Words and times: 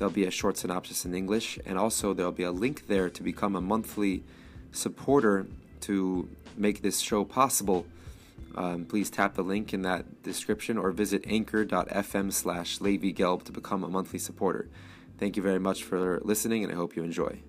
There'll 0.00 0.10
be 0.10 0.24
a 0.24 0.30
short 0.30 0.56
synopsis 0.56 1.04
in 1.04 1.14
English, 1.14 1.58
and 1.66 1.76
also 1.76 2.14
there'll 2.14 2.32
be 2.32 2.44
a 2.44 2.50
link 2.50 2.86
there 2.86 3.10
to 3.10 3.22
become 3.22 3.54
a 3.54 3.60
monthly 3.60 4.24
supporter 4.72 5.46
to 5.82 6.26
make 6.56 6.80
this 6.80 7.00
show 7.00 7.22
possible. 7.22 7.84
Um, 8.54 8.86
please 8.86 9.10
tap 9.10 9.34
the 9.34 9.42
link 9.42 9.74
in 9.74 9.82
that 9.82 10.22
description 10.22 10.78
or 10.78 10.90
visit 10.90 11.24
anchor.fm 11.26 12.32
slash 12.32 12.80
Levi 12.80 13.12
Gelb 13.12 13.42
to 13.42 13.52
become 13.52 13.84
a 13.84 13.88
monthly 13.88 14.18
supporter. 14.18 14.70
Thank 15.18 15.36
you 15.36 15.42
very 15.42 15.60
much 15.60 15.84
for 15.84 16.18
listening, 16.24 16.64
and 16.64 16.72
I 16.72 16.76
hope 16.76 16.96
you 16.96 17.02
enjoy. 17.02 17.40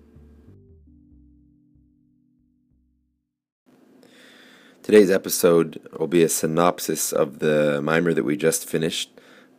Today's 4.82 5.10
episode 5.10 5.80
will 5.98 6.06
be 6.06 6.22
a 6.22 6.28
synopsis 6.28 7.14
of 7.14 7.38
the 7.38 7.80
mimer 7.80 8.12
that 8.12 8.24
we 8.24 8.36
just 8.36 8.68
finished. 8.68 9.10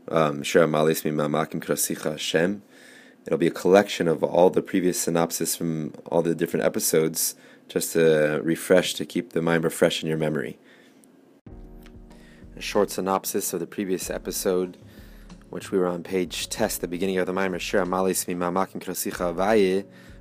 Um, 0.09 0.43
Hashem. 0.43 2.61
It'll 3.25 3.37
be 3.37 3.47
a 3.47 3.51
collection 3.51 4.07
of 4.07 4.23
all 4.23 4.49
the 4.49 4.61
previous 4.61 4.99
synopsis 4.99 5.55
from 5.55 5.93
all 6.07 6.21
the 6.21 6.35
different 6.35 6.65
episodes, 6.65 7.35
just 7.69 7.93
to 7.93 8.41
refresh, 8.43 8.93
to 8.95 9.05
keep 9.05 9.31
the 9.31 9.41
mind 9.41 9.71
fresh 9.71 10.03
in 10.03 10.09
your 10.09 10.17
memory. 10.17 10.57
A 12.57 12.61
short 12.61 12.91
synopsis 12.91 13.53
of 13.53 13.59
the 13.59 13.67
previous 13.67 14.09
episode, 14.09 14.77
which 15.49 15.71
we 15.71 15.77
were 15.77 15.87
on 15.87 16.03
page 16.03 16.49
test, 16.49 16.81
the 16.81 16.87
beginning 16.87 17.17
of 17.17 17.25
the 17.25 17.33
mimer, 17.33 17.59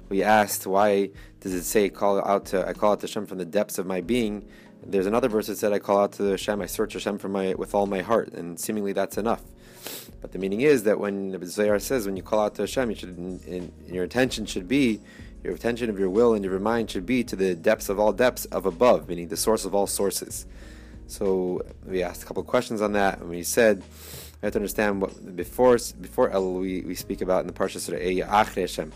we 0.09 0.23
asked 0.23 0.67
why 0.67 1.09
does 1.41 1.55
it 1.55 1.65
say 1.65 1.89
call 1.89 2.23
out 2.23 2.45
to 2.47 2.69
I 2.69 2.75
call 2.75 2.93
out 2.93 3.01
to 3.01 3.07
Hashem 3.07 3.27
from 3.27 3.39
the 3.39 3.47
depths 3.47 3.79
of 3.79 3.87
my 3.87 4.03
being. 4.03 4.47
There's 4.85 5.07
another 5.07 5.29
verse 5.29 5.47
that 5.47 5.57
said 5.57 5.73
I 5.73 5.79
call 5.79 6.01
out 6.01 6.13
to 6.13 6.25
Hashem, 6.25 6.61
I 6.61 6.67
search 6.67 6.93
Hashem 6.93 7.17
from 7.17 7.33
my 7.33 7.55
with 7.55 7.75
all 7.75 7.87
my 7.87 8.03
heart, 8.03 8.29
and 8.35 8.61
seemingly 8.61 8.93
that's 8.93 9.17
enough. 9.17 9.43
But 10.23 10.31
the 10.31 10.39
meaning 10.39 10.61
is 10.61 10.85
that 10.85 11.01
when 11.01 11.33
the 11.33 11.47
Zohar 11.47 11.81
says 11.81 12.07
when 12.07 12.17
you 12.17 12.23
call 12.23 12.41
out 12.41 12.55
to 12.55 12.63
Hashem, 12.63 12.91
you 12.91 12.97
should, 12.97 13.73
your 13.89 14.05
attention 14.05 14.47
should 14.47 14.69
be, 14.69 15.01
your 15.43 15.53
attention 15.53 15.91
of 15.91 15.99
your 15.99 16.09
will 16.09 16.33
and 16.33 16.45
your 16.45 16.59
mind 16.61 16.91
should 16.93 17.05
be 17.05 17.25
to 17.25 17.35
the 17.35 17.57
depths 17.57 17.89
of 17.89 17.99
all 17.99 18.13
depths 18.13 18.45
of 18.47 18.65
above, 18.65 19.09
meaning 19.09 19.29
the 19.29 19.37
source 19.37 19.65
of 19.65 19.75
all 19.75 19.89
sources. 19.89 20.47
So 21.09 21.63
we 21.85 22.05
asked 22.05 22.23
a 22.23 22.27
couple 22.27 22.45
questions 22.45 22.81
on 22.81 22.93
that, 22.93 23.19
and 23.19 23.29
we 23.29 23.43
said 23.43 23.83
we 24.41 24.47
have 24.47 24.53
to 24.53 24.61
understand 24.61 25.03
what 25.03 25.35
before 25.37 25.77
before 26.01 26.31
El 26.31 26.55
we, 26.55 26.83
we 26.83 26.95
speak 26.95 27.21
about 27.21 27.41
in 27.41 27.49
the 27.49 27.53
parsha 27.53 27.81
Surah 27.81 27.99
Achre 27.99 28.61
Hashem. 28.61 28.93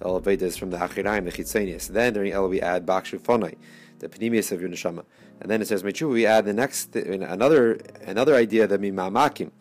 The 0.00 0.06
El 0.06 0.18
is 0.28 0.56
from 0.56 0.70
the 0.70 0.78
Achiraim, 0.78 1.24
the 1.24 1.30
Chitzenius. 1.30 1.86
Then 1.86 2.12
during 2.12 2.32
El 2.32 2.48
we 2.48 2.60
add 2.60 2.84
Bakshu 2.84 3.20
Fonai, 3.20 3.56
the 4.00 4.08
Pneumius 4.08 4.50
of 4.50 4.60
your 4.60 4.68
neshama, 4.68 5.04
and 5.40 5.48
then 5.48 5.62
it 5.62 5.68
says 5.68 5.84
Mechu. 5.84 6.10
We 6.10 6.26
add 6.26 6.44
the 6.44 6.52
next 6.52 6.96
another 6.96 7.74
another 8.02 8.34
idea 8.34 8.66
that 8.66 8.80
mimamakim 8.80 9.52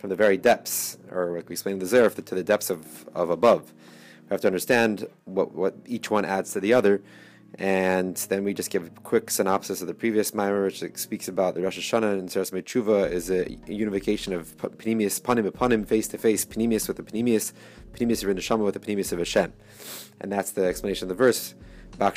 from 0.00 0.10
the 0.10 0.16
very 0.16 0.38
depths, 0.38 0.98
or 1.10 1.36
like 1.36 1.48
we 1.48 1.52
explained 1.52 1.82
the 1.82 1.86
Zerf, 1.86 2.24
to 2.24 2.34
the 2.34 2.42
depths 2.42 2.70
of, 2.70 3.06
of 3.14 3.28
above. 3.28 3.72
We 4.22 4.34
have 4.34 4.40
to 4.40 4.46
understand 4.46 5.06
what, 5.26 5.52
what 5.52 5.74
each 5.86 6.10
one 6.10 6.24
adds 6.24 6.52
to 6.54 6.60
the 6.60 6.72
other, 6.72 7.02
and 7.58 8.16
then 8.28 8.44
we 8.44 8.54
just 8.54 8.70
give 8.70 8.86
a 8.86 8.90
quick 9.00 9.30
synopsis 9.30 9.82
of 9.82 9.88
the 9.88 9.94
previous 9.94 10.30
Maimer, 10.30 10.64
which 10.64 10.82
speaks 10.96 11.28
about 11.28 11.54
the 11.54 11.62
Rosh 11.62 11.78
Hashanah 11.78 12.18
and 12.18 12.30
Seras 12.30 12.50
Mechuva 12.50 13.10
is 13.10 13.30
a 13.30 13.50
unification 13.66 14.32
of 14.32 14.56
Panemius, 14.56 15.20
Panim 15.20 15.50
Panim, 15.50 15.86
face 15.86 16.08
to 16.08 16.18
face, 16.18 16.46
Panemius 16.46 16.88
with 16.88 16.96
the 16.96 17.02
Panemius, 17.02 17.52
Panemius 17.92 18.24
of 18.24 18.36
Neshama 18.36 18.64
with 18.64 18.74
the 18.74 18.80
Panemius 18.80 19.12
of 19.12 19.18
Hashem. 19.18 19.52
And 20.20 20.32
that's 20.32 20.52
the 20.52 20.64
explanation 20.64 21.10
of 21.10 21.16
the 21.16 21.22
verse. 21.22 21.54
Through 21.98 22.08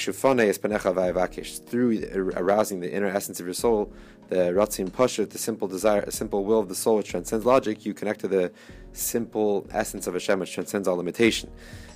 arousing 2.35 2.79
the 2.79 2.93
inner 2.93 3.07
essence 3.07 3.39
of 3.39 3.45
your 3.45 3.53
soul, 3.53 3.91
the 4.29 4.51
Ratzin 4.53 4.89
Pashut, 4.89 5.29
the 5.29 5.37
simple 5.37 5.67
desire, 5.67 6.01
a 6.01 6.11
simple 6.11 6.43
will 6.43 6.59
of 6.59 6.69
the 6.69 6.75
soul 6.75 6.97
which 6.97 7.09
transcends 7.09 7.45
logic, 7.45 7.85
you 7.85 7.93
connect 7.93 8.21
to 8.21 8.27
the 8.27 8.51
simple 8.93 9.67
essence 9.71 10.07
of 10.07 10.13
Hashem 10.13 10.39
which 10.39 10.53
transcends 10.53 10.87
all 10.87 10.97
limitation. 10.97 11.49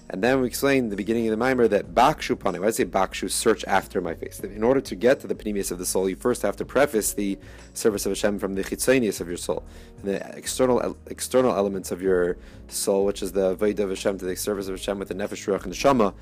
And 0.10 0.24
then 0.24 0.40
we 0.40 0.48
explain 0.48 0.88
the 0.88 0.96
beginning 0.96 1.28
of 1.28 1.32
the 1.32 1.38
mimer 1.38 1.68
that 1.68 1.94
bakshu. 1.94 2.42
Why 2.42 2.66
I 2.66 2.72
say 2.72 2.86
bakshu? 2.86 3.30
Search 3.30 3.66
after 3.66 4.00
my 4.00 4.14
face. 4.14 4.40
In 4.40 4.64
order 4.64 4.80
to 4.80 4.96
get 4.96 5.20
to 5.20 5.28
the 5.28 5.36
panemius 5.36 5.70
of 5.70 5.80
the 5.80 5.86
soul, 5.86 6.08
you 6.08 6.16
first 6.16 6.44
have 6.44 6.56
to 6.58 6.66
preface 6.66 7.12
the 7.12 7.38
service 7.74 8.06
of 8.06 8.12
Hashem 8.12 8.40
from 8.40 8.54
the 8.56 8.64
chitzonius 8.64 9.20
of 9.20 9.28
your 9.28 9.36
soul, 9.36 9.66
the 10.06 10.26
external 10.38 10.96
external 11.08 11.54
elements 11.54 11.92
of 11.92 12.02
your 12.02 12.38
soul, 12.70 13.04
which 13.04 13.22
is 13.22 13.34
the 13.34 13.58
avodah 13.58 13.80
of 13.80 13.90
Hashem 13.90 14.18
to 14.20 14.26
the 14.26 14.36
service 14.36 14.68
of 14.68 14.76
Hashem 14.76 14.98
with 14.98 15.10
the 15.10 15.16
nefesh 15.16 15.46
ruach 15.46 15.64
and 15.64 15.72
the 15.74 15.76
shama, 15.76 16.14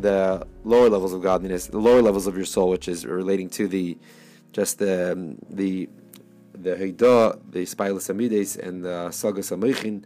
the 0.00 0.44
lower 0.64 0.90
levels 0.90 1.12
of 1.12 1.22
godliness, 1.22 1.68
the 1.68 1.78
lower 1.78 2.02
levels 2.02 2.26
of 2.26 2.34
your 2.34 2.44
soul, 2.44 2.70
which 2.70 2.88
is 2.88 3.06
relating 3.06 3.48
to 3.50 3.68
the 3.68 3.96
just 4.52 4.78
the 4.78 5.36
the 5.50 5.88
the 6.54 6.76
Haidah, 6.76 7.40
the 7.50 7.64
Spilus 7.64 8.08
Amides, 8.10 8.58
and 8.58 8.84
the 8.84 9.10
Sagas 9.10 9.50
Amichin. 9.50 10.04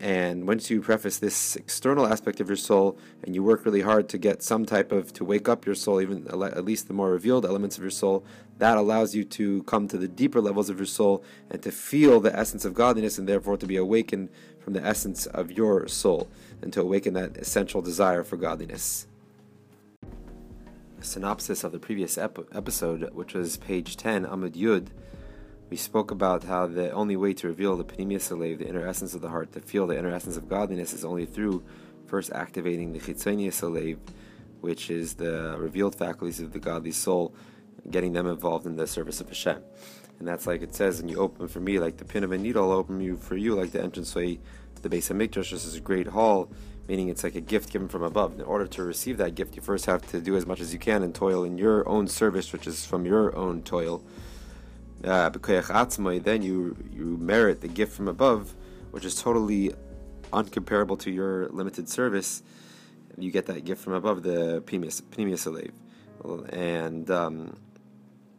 And 0.00 0.46
once 0.46 0.70
you 0.70 0.80
preface 0.80 1.18
this 1.18 1.56
external 1.56 2.06
aspect 2.06 2.40
of 2.40 2.48
your 2.48 2.56
soul, 2.56 2.98
and 3.22 3.34
you 3.34 3.42
work 3.42 3.64
really 3.64 3.82
hard 3.82 4.08
to 4.10 4.18
get 4.18 4.42
some 4.42 4.64
type 4.64 4.90
of 4.90 5.12
to 5.14 5.24
wake 5.24 5.48
up 5.48 5.66
your 5.66 5.74
soul, 5.74 6.00
even 6.00 6.26
at 6.28 6.64
least 6.64 6.88
the 6.88 6.94
more 6.94 7.10
revealed 7.10 7.44
elements 7.44 7.76
of 7.76 7.84
your 7.84 7.90
soul, 7.90 8.24
that 8.58 8.76
allows 8.76 9.14
you 9.14 9.24
to 9.24 9.62
come 9.64 9.88
to 9.88 9.98
the 9.98 10.08
deeper 10.08 10.40
levels 10.40 10.70
of 10.70 10.78
your 10.78 10.86
soul 10.86 11.22
and 11.50 11.62
to 11.62 11.70
feel 11.70 12.20
the 12.20 12.36
essence 12.36 12.64
of 12.64 12.74
godliness, 12.74 13.18
and 13.18 13.28
therefore 13.28 13.56
to 13.56 13.66
be 13.66 13.76
awakened 13.76 14.28
from 14.58 14.72
the 14.72 14.84
essence 14.84 15.26
of 15.26 15.50
your 15.52 15.86
soul, 15.88 16.28
and 16.62 16.72
to 16.72 16.80
awaken 16.80 17.14
that 17.14 17.36
essential 17.36 17.82
desire 17.82 18.24
for 18.24 18.36
godliness 18.36 19.06
synopsis 21.02 21.64
of 21.64 21.72
the 21.72 21.78
previous 21.78 22.16
ep- 22.18 22.54
episode, 22.54 23.10
which 23.12 23.34
was 23.34 23.56
page 23.56 23.96
10, 23.96 24.24
Amud 24.26 24.52
Yud, 24.52 24.88
we 25.70 25.76
spoke 25.76 26.10
about 26.10 26.44
how 26.44 26.66
the 26.66 26.90
only 26.90 27.16
way 27.16 27.32
to 27.32 27.48
reveal 27.48 27.76
the 27.76 27.84
Pneumius 27.84 28.30
Alev, 28.30 28.58
the 28.58 28.68
inner 28.68 28.86
essence 28.86 29.14
of 29.14 29.22
the 29.22 29.30
heart, 29.30 29.52
to 29.52 29.60
feel 29.60 29.86
the 29.86 29.98
inner 29.98 30.12
essence 30.12 30.36
of 30.36 30.48
godliness, 30.48 30.92
is 30.92 31.04
only 31.04 31.24
through 31.24 31.64
first 32.06 32.30
activating 32.32 32.92
the 32.92 32.98
Chitzonius 32.98 33.62
Alev, 33.62 33.96
which 34.60 34.90
is 34.90 35.14
the 35.14 35.56
revealed 35.58 35.94
faculties 35.94 36.40
of 36.40 36.52
the 36.52 36.58
godly 36.58 36.92
soul, 36.92 37.34
getting 37.90 38.12
them 38.12 38.26
involved 38.26 38.66
in 38.66 38.76
the 38.76 38.86
service 38.86 39.20
of 39.20 39.28
Hashem. 39.28 39.62
And 40.18 40.28
that's 40.28 40.46
like 40.46 40.62
it 40.62 40.74
says, 40.74 41.00
and 41.00 41.10
you 41.10 41.16
open 41.18 41.48
for 41.48 41.60
me 41.60 41.78
like 41.78 41.96
the 41.96 42.04
pin 42.04 42.22
of 42.22 42.32
a 42.32 42.38
needle, 42.38 42.70
I'll 42.70 42.78
open 42.78 43.00
you 43.00 43.16
for 43.16 43.36
you 43.36 43.54
like 43.54 43.72
the 43.72 43.82
entranceway 43.82 44.40
to 44.74 44.82
the 44.82 44.90
base 44.90 45.10
of 45.10 45.16
Mikdash. 45.16 45.50
This 45.50 45.64
is 45.64 45.76
a 45.76 45.80
great 45.80 46.08
hall 46.08 46.50
meaning 46.88 47.08
it's 47.08 47.24
like 47.24 47.34
a 47.34 47.40
gift 47.40 47.70
given 47.70 47.88
from 47.88 48.02
above. 48.02 48.34
In 48.34 48.42
order 48.42 48.66
to 48.66 48.82
receive 48.82 49.18
that 49.18 49.34
gift, 49.34 49.56
you 49.56 49.62
first 49.62 49.86
have 49.86 50.06
to 50.10 50.20
do 50.20 50.36
as 50.36 50.46
much 50.46 50.60
as 50.60 50.72
you 50.72 50.78
can 50.78 51.02
and 51.02 51.14
toil 51.14 51.44
in 51.44 51.58
your 51.58 51.88
own 51.88 52.08
service, 52.08 52.52
which 52.52 52.66
is 52.66 52.84
from 52.84 53.06
your 53.06 53.34
own 53.36 53.62
toil. 53.62 54.02
Uh, 55.04 55.30
then 55.30 56.42
you 56.42 56.76
you 56.92 57.16
merit 57.20 57.60
the 57.60 57.68
gift 57.68 57.92
from 57.92 58.08
above, 58.08 58.54
which 58.92 59.04
is 59.04 59.20
totally 59.20 59.72
uncomparable 60.32 60.98
to 60.98 61.10
your 61.10 61.48
limited 61.48 61.88
service. 61.88 62.42
You 63.18 63.30
get 63.30 63.46
that 63.46 63.64
gift 63.64 63.82
from 63.82 63.92
above, 63.92 64.22
the 64.22 64.62
pneumius, 64.66 65.02
pneumius 65.02 65.70
And 66.52 67.10
um, 67.10 67.56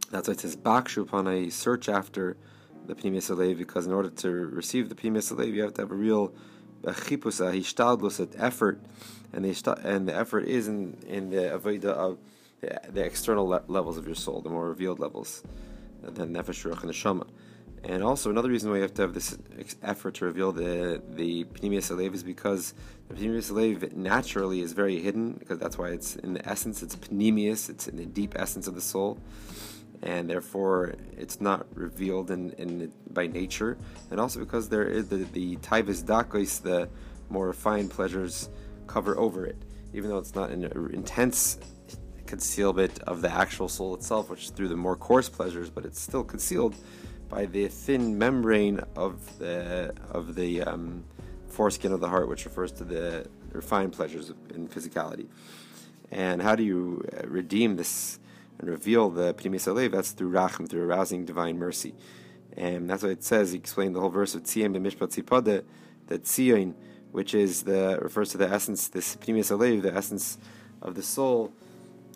that's 0.09 0.27
why 0.27 0.33
it 0.33 0.39
says, 0.39 0.55
Bakshu 0.55 1.05
Panai, 1.05 1.51
search 1.51 1.89
after 1.89 2.37
the 2.85 2.95
pneumius 2.95 3.57
because 3.57 3.85
in 3.85 3.93
order 3.93 4.09
to 4.09 4.29
receive 4.29 4.89
the 4.89 4.95
pneumius 4.95 5.31
you 5.53 5.61
have 5.61 5.73
to 5.75 5.81
have 5.81 5.91
a 5.91 5.95
real 5.95 6.33
chipusa 6.91 7.47
uh, 7.47 7.51
hishtadlus 7.51 8.35
effort, 8.37 8.81
and 9.31 9.45
the 9.45 9.79
and 9.83 10.07
the 10.07 10.15
effort 10.15 10.45
is 10.45 10.67
in 10.67 10.97
in 11.07 11.29
the 11.29 11.57
avodah 11.57 11.85
of 11.85 12.17
the, 12.61 12.79
the 12.91 13.03
external 13.03 13.47
le- 13.47 13.63
levels 13.67 13.97
of 13.97 14.05
your 14.05 14.15
soul, 14.15 14.41
the 14.41 14.49
more 14.49 14.67
revealed 14.67 14.99
levels, 14.99 15.43
than 16.01 16.33
nefesh 16.33 16.69
ruach 16.69 16.83
and 16.83 16.91
neshama. 16.91 17.27
And 17.85 18.01
also 18.01 18.29
another 18.29 18.47
reason 18.49 18.69
why 18.69 18.77
you 18.77 18.83
have 18.83 18.93
to 18.93 19.01
have 19.01 19.13
this 19.13 19.37
effort 19.81 20.13
to 20.15 20.25
reveal 20.25 20.51
the 20.51 21.01
the 21.09 21.43
pneumius 21.61 21.91
alev 21.91 22.13
is 22.13 22.23
because 22.23 22.73
the 23.09 23.15
pneumius 23.15 23.51
alev 23.51 23.93
naturally 23.93 24.61
is 24.61 24.71
very 24.71 25.01
hidden 25.01 25.33
because 25.33 25.59
that's 25.59 25.77
why 25.77 25.89
it's 25.89 26.15
in 26.17 26.33
the 26.33 26.47
essence 26.47 26.81
it's 26.81 26.95
pneumius, 26.95 27.69
it's 27.69 27.87
in 27.87 27.97
the 27.97 28.05
deep 28.05 28.35
essence 28.37 28.67
of 28.67 28.75
the 28.75 28.81
soul 28.81 29.19
and 30.03 30.29
therefore 30.29 30.95
it's 31.17 31.39
not 31.39 31.65
revealed 31.73 32.29
in, 32.29 32.51
in 32.51 32.91
by 33.11 33.25
nature, 33.25 33.77
and 34.11 34.19
also 34.19 34.39
because 34.39 34.69
there 34.69 34.85
is 34.85 35.07
the 35.07 35.17
the 35.31 35.55
taivas 35.57 36.03
dakos, 36.03 36.61
the 36.61 36.89
more 37.29 37.47
refined 37.47 37.89
pleasures, 37.89 38.49
cover 38.85 39.17
over 39.17 39.45
it, 39.45 39.57
even 39.93 40.09
though 40.09 40.17
it's 40.17 40.35
not 40.35 40.49
an 40.49 40.65
intense 40.93 41.57
concealment 42.25 42.99
of 43.03 43.21
the 43.21 43.31
actual 43.31 43.69
soul 43.69 43.95
itself, 43.95 44.29
which 44.29 44.43
is 44.43 44.49
through 44.49 44.67
the 44.67 44.75
more 44.75 44.95
coarse 44.95 45.29
pleasures, 45.29 45.69
but 45.69 45.85
it's 45.85 45.99
still 45.99 46.23
concealed 46.23 46.75
by 47.29 47.45
the 47.45 47.67
thin 47.67 48.17
membrane 48.17 48.81
of 48.95 49.39
the 49.39 49.93
of 50.11 50.35
the 50.35 50.61
um, 50.63 51.03
foreskin 51.47 51.93
of 51.93 52.01
the 52.01 52.09
heart, 52.09 52.27
which 52.27 52.43
refers 52.43 52.71
to 52.73 52.83
the 52.83 53.25
refined 53.53 53.93
pleasures 53.93 54.33
in 54.53 54.67
physicality. 54.67 55.27
And 56.11 56.41
how 56.41 56.55
do 56.55 56.63
you 56.63 57.03
uh, 57.13 57.27
redeem 57.27 57.77
this 57.77 58.19
and 58.59 58.69
reveal 58.69 59.09
the 59.09 59.33
Pnimis 59.33 59.67
Alev? 59.67 59.91
That's 59.91 60.11
through 60.11 60.31
Rachim, 60.31 60.69
through 60.69 60.83
arousing 60.83 61.25
divine 61.25 61.57
mercy. 61.57 61.95
And 62.55 62.89
that's 62.89 63.03
what 63.03 63.11
it 63.11 63.23
says. 63.23 63.51
He 63.51 63.57
explained 63.57 63.95
the 63.95 63.99
whole 63.99 64.09
verse 64.09 64.35
of 64.35 64.43
Tzion 64.43 64.75
b'mishpat 64.75 65.23
tzipade, 65.23 65.63
that 66.07 66.23
Tzion, 66.23 66.75
which 67.11 67.33
is 67.33 67.63
the 67.63 67.99
refers 68.01 68.29
to 68.31 68.37
the 68.37 68.47
essence, 68.49 68.87
this 68.87 69.15
Pnimis 69.15 69.51
Alev, 69.51 69.81
the 69.81 69.93
essence 69.93 70.37
of 70.81 70.95
the 70.95 71.03
soul, 71.03 71.53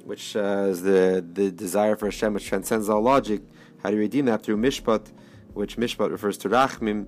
which 0.03 0.35
uh, 0.35 0.67
is 0.69 0.83
the 0.83 1.25
the 1.33 1.51
desire 1.51 1.95
for 1.95 2.05
Hashem, 2.05 2.33
which 2.33 2.47
transcends 2.47 2.89
all 2.89 3.01
logic. 3.01 3.41
How 3.83 3.89
do 3.89 3.95
you 3.95 4.01
redeem 4.01 4.25
that 4.25 4.43
through 4.43 4.57
mishpat, 4.57 5.11
which 5.53 5.77
mishpat 5.77 6.11
refers 6.11 6.37
to 6.39 6.49
rachmim, 6.49 7.07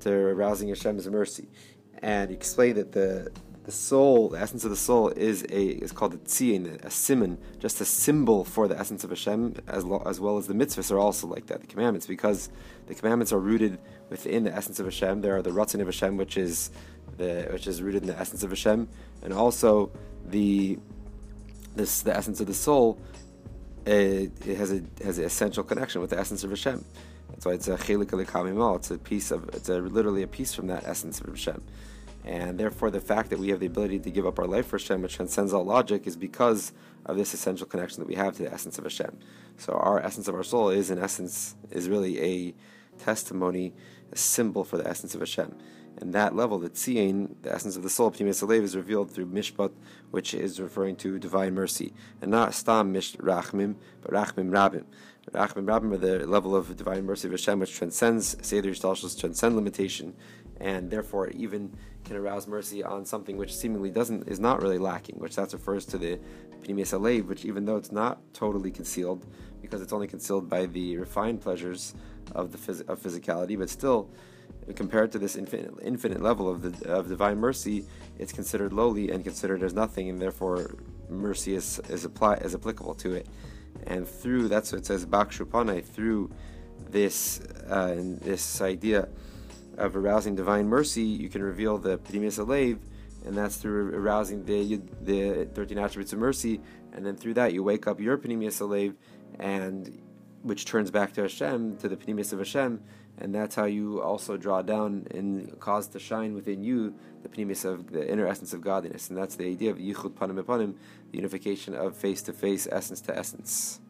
to 0.00 0.12
arousing 0.12 0.68
Hashem's 0.68 1.08
mercy, 1.08 1.48
and 1.98 2.30
he 2.30 2.36
explained 2.36 2.76
that 2.76 2.92
the 2.92 3.30
the 3.64 3.72
soul, 3.72 4.30
the 4.30 4.40
essence 4.40 4.64
of 4.64 4.70
the 4.70 4.76
soul, 4.76 5.08
is 5.08 5.42
a 5.50 5.62
is 5.66 5.92
called 5.92 6.14
a 6.14 6.18
tzion, 6.18 6.82
a 6.84 6.90
simon, 6.90 7.38
just 7.58 7.80
a 7.80 7.84
symbol 7.84 8.44
for 8.44 8.66
the 8.66 8.78
essence 8.78 9.04
of 9.04 9.10
Hashem, 9.10 9.56
as 9.68 9.84
lo, 9.84 10.02
as 10.06 10.18
well 10.18 10.38
as 10.38 10.46
the 10.46 10.54
mitzvahs 10.54 10.90
are 10.90 10.98
also 10.98 11.26
like 11.26 11.46
that, 11.46 11.60
the 11.60 11.66
commandments, 11.66 12.06
because 12.06 12.48
the 12.86 12.94
commandments 12.94 13.32
are 13.32 13.38
rooted 13.38 13.78
within 14.08 14.44
the 14.44 14.54
essence 14.54 14.80
of 14.80 14.86
Hashem. 14.86 15.20
There 15.20 15.36
are 15.36 15.42
the 15.42 15.50
ratzon 15.50 15.80
of 15.80 15.86
Hashem, 15.86 16.16
which 16.16 16.36
is 16.36 16.70
the 17.18 17.48
which 17.52 17.66
is 17.66 17.82
rooted 17.82 18.02
in 18.02 18.08
the 18.08 18.18
essence 18.18 18.42
of 18.42 18.50
Hashem, 18.50 18.88
and 19.22 19.32
also 19.32 19.90
the 20.24 20.78
this 21.76 22.02
the 22.02 22.16
essence 22.16 22.40
of 22.40 22.46
the 22.46 22.54
soul. 22.54 22.98
It, 23.86 24.32
it 24.46 24.56
has 24.56 24.72
a 24.72 24.82
has 25.04 25.18
an 25.18 25.24
essential 25.24 25.64
connection 25.64 26.00
with 26.00 26.10
the 26.10 26.18
essence 26.18 26.44
of 26.44 26.50
Hashem. 26.50 26.84
That's 27.28 27.44
why 27.44 27.52
it's 27.52 27.68
a 27.68 27.76
chelik 27.76 28.76
It's 28.76 28.90
a 28.90 28.98
piece 28.98 29.30
of 29.30 29.48
it's 29.50 29.68
a, 29.68 29.78
literally 29.78 30.22
a 30.22 30.26
piece 30.26 30.54
from 30.54 30.66
that 30.68 30.84
essence 30.86 31.20
of 31.20 31.28
Hashem. 31.28 31.62
And 32.24 32.58
therefore, 32.58 32.90
the 32.90 33.00
fact 33.00 33.30
that 33.30 33.38
we 33.38 33.48
have 33.48 33.60
the 33.60 33.66
ability 33.66 33.98
to 34.00 34.10
give 34.10 34.26
up 34.26 34.38
our 34.38 34.46
life 34.46 34.66
for 34.66 34.78
Hashem, 34.78 35.02
which 35.02 35.16
transcends 35.16 35.52
all 35.52 35.64
logic, 35.64 36.06
is 36.06 36.16
because 36.16 36.72
of 37.06 37.16
this 37.16 37.32
essential 37.32 37.66
connection 37.66 38.00
that 38.00 38.08
we 38.08 38.14
have 38.14 38.36
to 38.36 38.42
the 38.42 38.52
essence 38.52 38.78
of 38.78 38.84
Hashem. 38.84 39.18
So, 39.56 39.72
our 39.72 40.00
essence 40.00 40.28
of 40.28 40.34
our 40.34 40.42
soul 40.42 40.68
is, 40.68 40.90
in 40.90 40.98
essence, 40.98 41.56
is 41.70 41.88
really 41.88 42.20
a 42.20 42.54
testimony, 42.98 43.72
a 44.12 44.16
symbol 44.16 44.64
for 44.64 44.76
the 44.76 44.86
essence 44.86 45.14
of 45.14 45.20
Hashem. 45.20 45.56
And 45.96 46.12
that 46.14 46.34
level, 46.36 46.58
the 46.58 46.70
tzion, 46.70 47.34
the 47.42 47.52
essence 47.52 47.76
of 47.76 47.82
the 47.82 47.90
soul, 47.90 48.10
Pnimis 48.10 48.42
Alev, 48.42 48.62
is 48.62 48.76
revealed 48.76 49.10
through 49.10 49.26
mishpat, 49.26 49.72
which 50.10 50.34
is 50.34 50.60
referring 50.60 50.96
to 50.96 51.18
divine 51.18 51.54
mercy. 51.54 51.92
And 52.22 52.30
not 52.30 52.54
stam 52.54 52.92
mish 52.92 53.16
rachmim, 53.16 53.76
but 54.02 54.12
rachmim 54.12 54.50
rabim. 54.50 54.84
Rachmim 55.32 55.64
rabim 55.64 55.92
are 55.92 55.98
the 55.98 56.26
level 56.26 56.56
of 56.56 56.74
divine 56.76 57.04
mercy 57.04 57.28
of 57.28 57.32
Hashem, 57.32 57.60
which 57.60 57.74
transcends 57.74 58.36
Seder 58.40 58.70
Yishtalshus, 58.70 59.18
transcend 59.18 59.56
limitation, 59.56 60.14
and 60.58 60.90
therefore 60.90 61.28
even 61.30 61.76
can 62.04 62.16
arouse 62.16 62.46
mercy 62.46 62.82
on 62.82 63.04
something 63.04 63.36
which 63.36 63.54
seemingly 63.54 63.90
doesn't 63.90 64.28
is 64.28 64.40
not 64.40 64.62
really 64.62 64.78
lacking, 64.78 65.16
which 65.18 65.36
that 65.36 65.52
refers 65.52 65.84
to 65.86 65.98
the 65.98 66.18
Pnimis 66.62 66.92
Alev, 66.98 67.26
which 67.26 67.44
even 67.44 67.64
though 67.64 67.76
it's 67.76 67.92
not 67.92 68.20
totally 68.32 68.70
concealed, 68.70 69.26
because 69.62 69.80
it's 69.80 69.92
only 69.92 70.06
concealed 70.06 70.48
by 70.48 70.66
the 70.66 70.96
refined 70.96 71.40
pleasures 71.40 71.94
of 72.34 72.52
the 72.52 72.58
phys- 72.58 72.88
of 72.88 73.00
physicality, 73.00 73.58
but 73.58 73.70
still 73.70 74.10
compared 74.74 75.10
to 75.12 75.18
this 75.18 75.36
infinite, 75.36 75.72
infinite 75.82 76.22
level 76.22 76.48
of 76.48 76.62
the 76.62 76.90
of 76.90 77.08
divine 77.08 77.38
mercy, 77.38 77.86
it's 78.18 78.32
considered 78.32 78.72
lowly 78.72 79.10
and 79.10 79.24
considered 79.24 79.62
as 79.62 79.74
nothing, 79.74 80.08
and 80.08 80.20
therefore 80.20 80.76
mercy 81.08 81.54
is 81.54 81.80
is 81.88 82.04
apply 82.04 82.34
is 82.34 82.54
applicable 82.54 82.94
to 82.94 83.12
it. 83.12 83.26
And 83.86 84.06
through 84.06 84.48
that's 84.48 84.72
what 84.72 84.80
it 84.80 84.86
says 84.86 85.06
bakshupane 85.06 85.84
through 85.84 86.30
this 86.90 87.40
uh, 87.68 87.96
this 88.20 88.60
idea 88.60 89.08
of 89.80 89.96
arousing 89.96 90.34
divine 90.34 90.68
mercy, 90.68 91.02
you 91.02 91.28
can 91.28 91.42
reveal 91.42 91.78
the 91.78 91.98
pnimis 91.98 92.38
alev, 92.44 92.78
and 93.24 93.36
that's 93.36 93.56
through 93.56 93.94
arousing 93.94 94.44
the 94.44 94.80
the 95.02 95.48
thirteen 95.54 95.78
attributes 95.78 96.12
of 96.12 96.18
mercy, 96.18 96.60
and 96.92 97.04
then 97.04 97.16
through 97.16 97.34
that 97.34 97.52
you 97.52 97.62
wake 97.62 97.86
up 97.86 98.00
your 98.00 98.16
pnimis 98.18 98.60
alev, 98.60 98.94
and 99.38 100.00
which 100.42 100.64
turns 100.64 100.90
back 100.90 101.12
to 101.14 101.22
Hashem, 101.22 101.76
to 101.78 101.88
the 101.88 101.96
pnimis 101.96 102.32
of 102.32 102.38
Hashem, 102.38 102.80
and 103.18 103.34
that's 103.34 103.54
how 103.54 103.66
you 103.66 104.00
also 104.00 104.36
draw 104.36 104.62
down 104.62 105.06
and 105.10 105.58
cause 105.60 105.86
to 105.88 105.98
shine 105.98 106.34
within 106.34 106.62
you 106.62 106.94
the 107.22 107.28
pnimis 107.28 107.64
of 107.64 107.90
the 107.90 108.10
inner 108.10 108.26
essence 108.26 108.52
of 108.52 108.60
godliness, 108.60 109.08
and 109.10 109.18
that's 109.18 109.36
the 109.36 109.46
idea 109.46 109.70
of 109.70 109.78
yichud 109.78 110.12
panim 110.12 110.42
epanim, 110.42 110.74
the 111.10 111.18
unification 111.18 111.74
of 111.74 111.96
face 111.96 112.22
to 112.22 112.32
face, 112.32 112.66
essence 112.70 113.00
to 113.02 113.16
essence. 113.16 113.80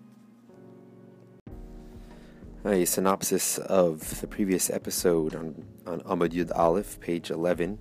A 2.63 2.85
synopsis 2.85 3.57
of 3.57 4.21
the 4.21 4.27
previous 4.27 4.69
episode 4.69 5.35
on 5.35 5.65
on 5.87 6.01
Amud 6.01 6.33
Yud 6.33 6.55
Aleph, 6.55 7.01
page 7.01 7.31
eleven. 7.31 7.79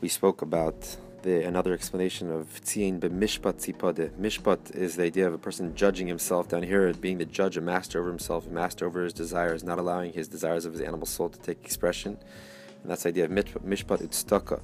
We 0.00 0.08
spoke 0.08 0.42
about 0.42 0.96
the, 1.22 1.46
another 1.46 1.72
explanation 1.72 2.28
of 2.32 2.60
tziyin 2.64 2.98
b'mishpat 2.98 3.64
tzipade. 3.64 4.10
Mishpat 4.18 4.74
is 4.74 4.96
the 4.96 5.04
idea 5.04 5.28
of 5.28 5.34
a 5.34 5.38
person 5.38 5.76
judging 5.76 6.08
himself 6.08 6.48
down 6.48 6.64
here, 6.64 6.92
being 6.94 7.18
the 7.18 7.24
judge, 7.24 7.56
a 7.56 7.60
master 7.60 8.00
over 8.00 8.08
himself, 8.08 8.48
a 8.48 8.50
master 8.50 8.86
over 8.86 9.04
his 9.04 9.12
desires, 9.12 9.62
not 9.62 9.78
allowing 9.78 10.12
his 10.12 10.26
desires 10.26 10.64
of 10.64 10.72
his 10.72 10.82
animal 10.82 11.06
soul 11.06 11.28
to 11.28 11.38
take 11.38 11.64
expression. 11.64 12.18
And 12.82 12.90
that's 12.90 13.04
the 13.04 13.10
idea 13.10 13.26
of 13.26 13.30
mishpat 13.30 14.02
utstaka, 14.02 14.62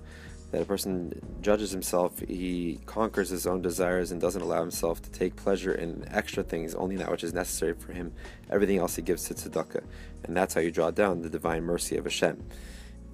that 0.51 0.63
a 0.63 0.65
person 0.65 1.21
judges 1.43 1.71
himself, 1.71 2.21
he 2.21 2.81
conquers 2.87 3.29
his 3.29 3.47
own 3.47 3.61
desires 3.61 4.11
and 4.11 4.21
doesn't 4.21 4.41
allow 4.41 4.61
himself 4.61 5.03
to 5.03 5.11
take 5.11 5.37
pleasure 5.37 5.73
in 5.73 6.07
extra 6.11 6.43
things, 6.43 6.75
only 6.75 6.97
that 6.97 7.11
which 7.11 7.25
is 7.25 7.35
necessary 7.35 7.75
for 7.75 7.93
him. 7.93 8.13
Everything 8.51 8.79
else 8.79 8.97
he 8.97 9.03
gives 9.03 9.25
to 9.25 9.35
tzedakah. 9.35 9.85
And 10.25 10.37
that's 10.37 10.55
how 10.55 10.61
you 10.61 10.71
draw 10.71 10.91
down 10.91 11.23
the 11.23 11.29
divine 11.29 11.65
mercy 11.65 11.97
of 11.97 12.05
Hashem. 12.05 12.43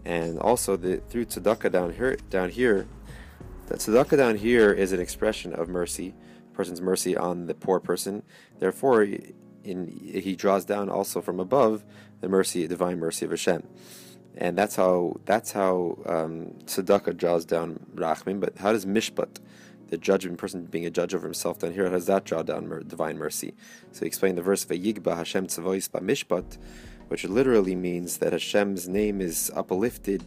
And 0.05 0.39
also 0.39 0.77
the 0.77 0.99
through 1.09 1.27
tzedakah 1.27 1.73
down 1.73 1.95
here 1.95 2.17
down 2.31 2.51
here 2.51 2.87
the 3.67 3.77
tzedakah 3.77 4.19
down 4.19 4.37
here 4.37 4.73
is 4.73 4.93
an 4.93 5.01
expression 5.01 5.55
of 5.55 5.69
mercy, 5.69 6.15
a 6.53 6.55
person's 6.55 6.83
mercy 6.83 7.17
on 7.17 7.47
the 7.47 7.55
poor 7.55 7.81
person. 7.81 8.23
Therefore, 8.59 9.05
in, 9.65 9.87
he 9.87 10.37
draws 10.37 10.67
down 10.67 10.91
also 10.91 11.23
from 11.23 11.41
above 11.41 11.83
the 12.21 12.29
mercy, 12.29 12.67
divine 12.69 12.99
mercy 12.99 13.25
of 13.25 13.31
Hashem, 13.31 13.67
and 14.37 14.59
that's 14.59 14.77
how 14.77 15.17
that's 15.25 15.53
how 15.53 15.99
um, 16.07 16.55
tzedakah 16.65 17.17
draws 17.17 17.45
down 17.45 17.79
rachmim. 17.95 18.41
But 18.41 18.59
how 18.59 18.73
does 18.73 18.85
mishpat, 18.85 19.39
the 19.89 19.99
judgment 19.99 20.39
person 20.39 20.65
being 20.65 20.87
a 20.87 20.91
judge 20.91 21.15
over 21.15 21.27
himself 21.27 21.59
down 21.61 21.73
here, 21.73 21.85
how 21.85 21.93
does 21.93 22.07
that 22.07 22.25
draw 22.25 22.43
down 22.43 22.69
mer- 22.69 22.83
divine 22.83 23.17
mercy? 23.17 23.55
So 23.93 24.01
he 24.01 24.07
explained 24.07 24.39
the 24.39 24.43
verse 24.43 24.65
of 24.65 24.71
Vayigba 24.71 25.17
Hashem 25.17 25.47
tzavois 25.47 25.91
ba 25.91 26.01
mishpat, 26.01 26.59
which 27.09 27.25
literally 27.25 27.77
means 27.77 28.19
that 28.19 28.33
Hashem's 28.33 28.89
name 28.89 29.21
is 29.21 29.53
uplifted 29.55 30.25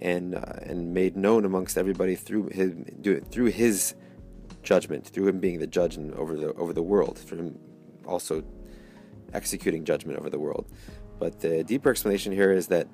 and 0.00 0.34
uh, 0.34 0.42
and 0.62 0.92
made 0.92 1.16
known 1.16 1.44
amongst 1.44 1.78
everybody 1.78 2.16
through 2.16 2.48
his 2.48 2.72
through 3.30 3.46
his 3.46 3.94
judgment, 4.62 5.06
through 5.06 5.28
him 5.28 5.38
being 5.38 5.60
the 5.60 5.66
judge 5.66 5.96
over 5.98 6.36
the 6.36 6.52
over 6.54 6.72
the 6.72 6.82
world, 6.82 7.18
through 7.18 7.38
him 7.38 7.58
also 8.04 8.42
executing 9.32 9.84
judgment 9.84 10.18
over 10.18 10.30
the 10.30 10.38
world. 10.38 10.66
But 11.18 11.40
the 11.40 11.62
deeper 11.62 11.90
explanation 11.90 12.32
here 12.32 12.52
is 12.52 12.66
that 12.68 12.88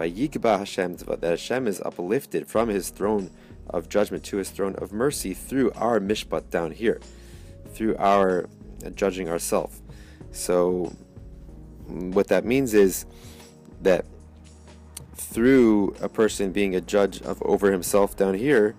by 0.00 0.10
Yigba 0.10 0.60
Hashem, 0.60 0.96
that 0.96 1.22
Hashem 1.22 1.66
is 1.66 1.78
uplifted 1.82 2.46
from 2.46 2.70
his 2.70 2.88
throne 2.88 3.30
of 3.68 3.90
judgment 3.90 4.24
to 4.24 4.38
his 4.38 4.48
throne 4.48 4.74
of 4.76 4.94
mercy 4.94 5.34
through 5.34 5.72
our 5.72 6.00
mishpat 6.00 6.48
down 6.48 6.70
here, 6.70 7.02
through 7.74 7.98
our 7.98 8.48
judging 8.94 9.28
ourselves. 9.28 9.82
So, 10.32 10.96
what 11.86 12.28
that 12.28 12.46
means 12.46 12.72
is 12.72 13.04
that 13.82 14.06
through 15.16 15.94
a 16.00 16.08
person 16.08 16.50
being 16.50 16.74
a 16.74 16.80
judge 16.80 17.20
of 17.20 17.42
over 17.42 17.70
himself 17.70 18.16
down 18.16 18.32
here, 18.32 18.74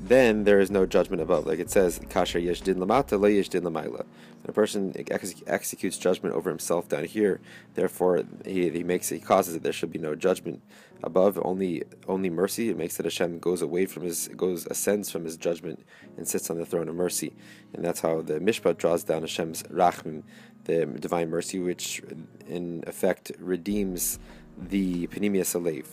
then 0.00 0.44
there 0.44 0.60
is 0.60 0.70
no 0.70 0.86
judgment 0.86 1.20
above. 1.20 1.46
Like 1.46 1.58
it 1.58 1.70
says, 1.70 1.98
kasher 1.98 2.42
yesh 2.42 2.60
din 2.60 2.76
lamata 2.76 3.18
le 3.18 3.30
yesh 3.30 3.48
din 3.48 3.62
lamaila. 3.62 4.04
When 4.42 4.50
a 4.50 4.52
person 4.52 4.92
ex- 4.96 5.42
executes 5.46 5.98
judgment 5.98 6.34
over 6.34 6.48
himself 6.48 6.88
down 6.88 7.04
here, 7.04 7.40
therefore 7.74 8.22
he, 8.44 8.70
he 8.70 8.84
makes 8.84 9.08
he 9.08 9.18
causes 9.18 9.54
that 9.54 9.62
there 9.64 9.72
should 9.72 9.92
be 9.92 9.98
no 9.98 10.14
judgment 10.14 10.62
above, 11.02 11.38
only 11.42 11.82
only 12.06 12.30
mercy. 12.30 12.68
It 12.68 12.76
makes 12.76 12.96
that 12.96 13.06
Hashem 13.06 13.40
goes 13.40 13.60
away 13.60 13.86
from 13.86 14.04
his 14.04 14.28
goes 14.36 14.66
ascends 14.66 15.10
from 15.10 15.24
his 15.24 15.36
judgment 15.36 15.84
and 16.16 16.28
sits 16.28 16.48
on 16.50 16.58
the 16.58 16.66
throne 16.66 16.88
of 16.88 16.94
mercy, 16.94 17.34
and 17.74 17.84
that's 17.84 18.00
how 18.00 18.22
the 18.22 18.34
mishpat 18.34 18.78
draws 18.78 19.02
down 19.02 19.22
Hashem's 19.22 19.64
rachmim, 19.64 20.22
the 20.64 20.86
divine 20.86 21.28
mercy, 21.28 21.58
which 21.58 22.02
in 22.46 22.84
effect 22.86 23.32
redeems 23.40 24.20
the 24.56 25.06
Panemius 25.08 25.54
Alev, 25.60 25.86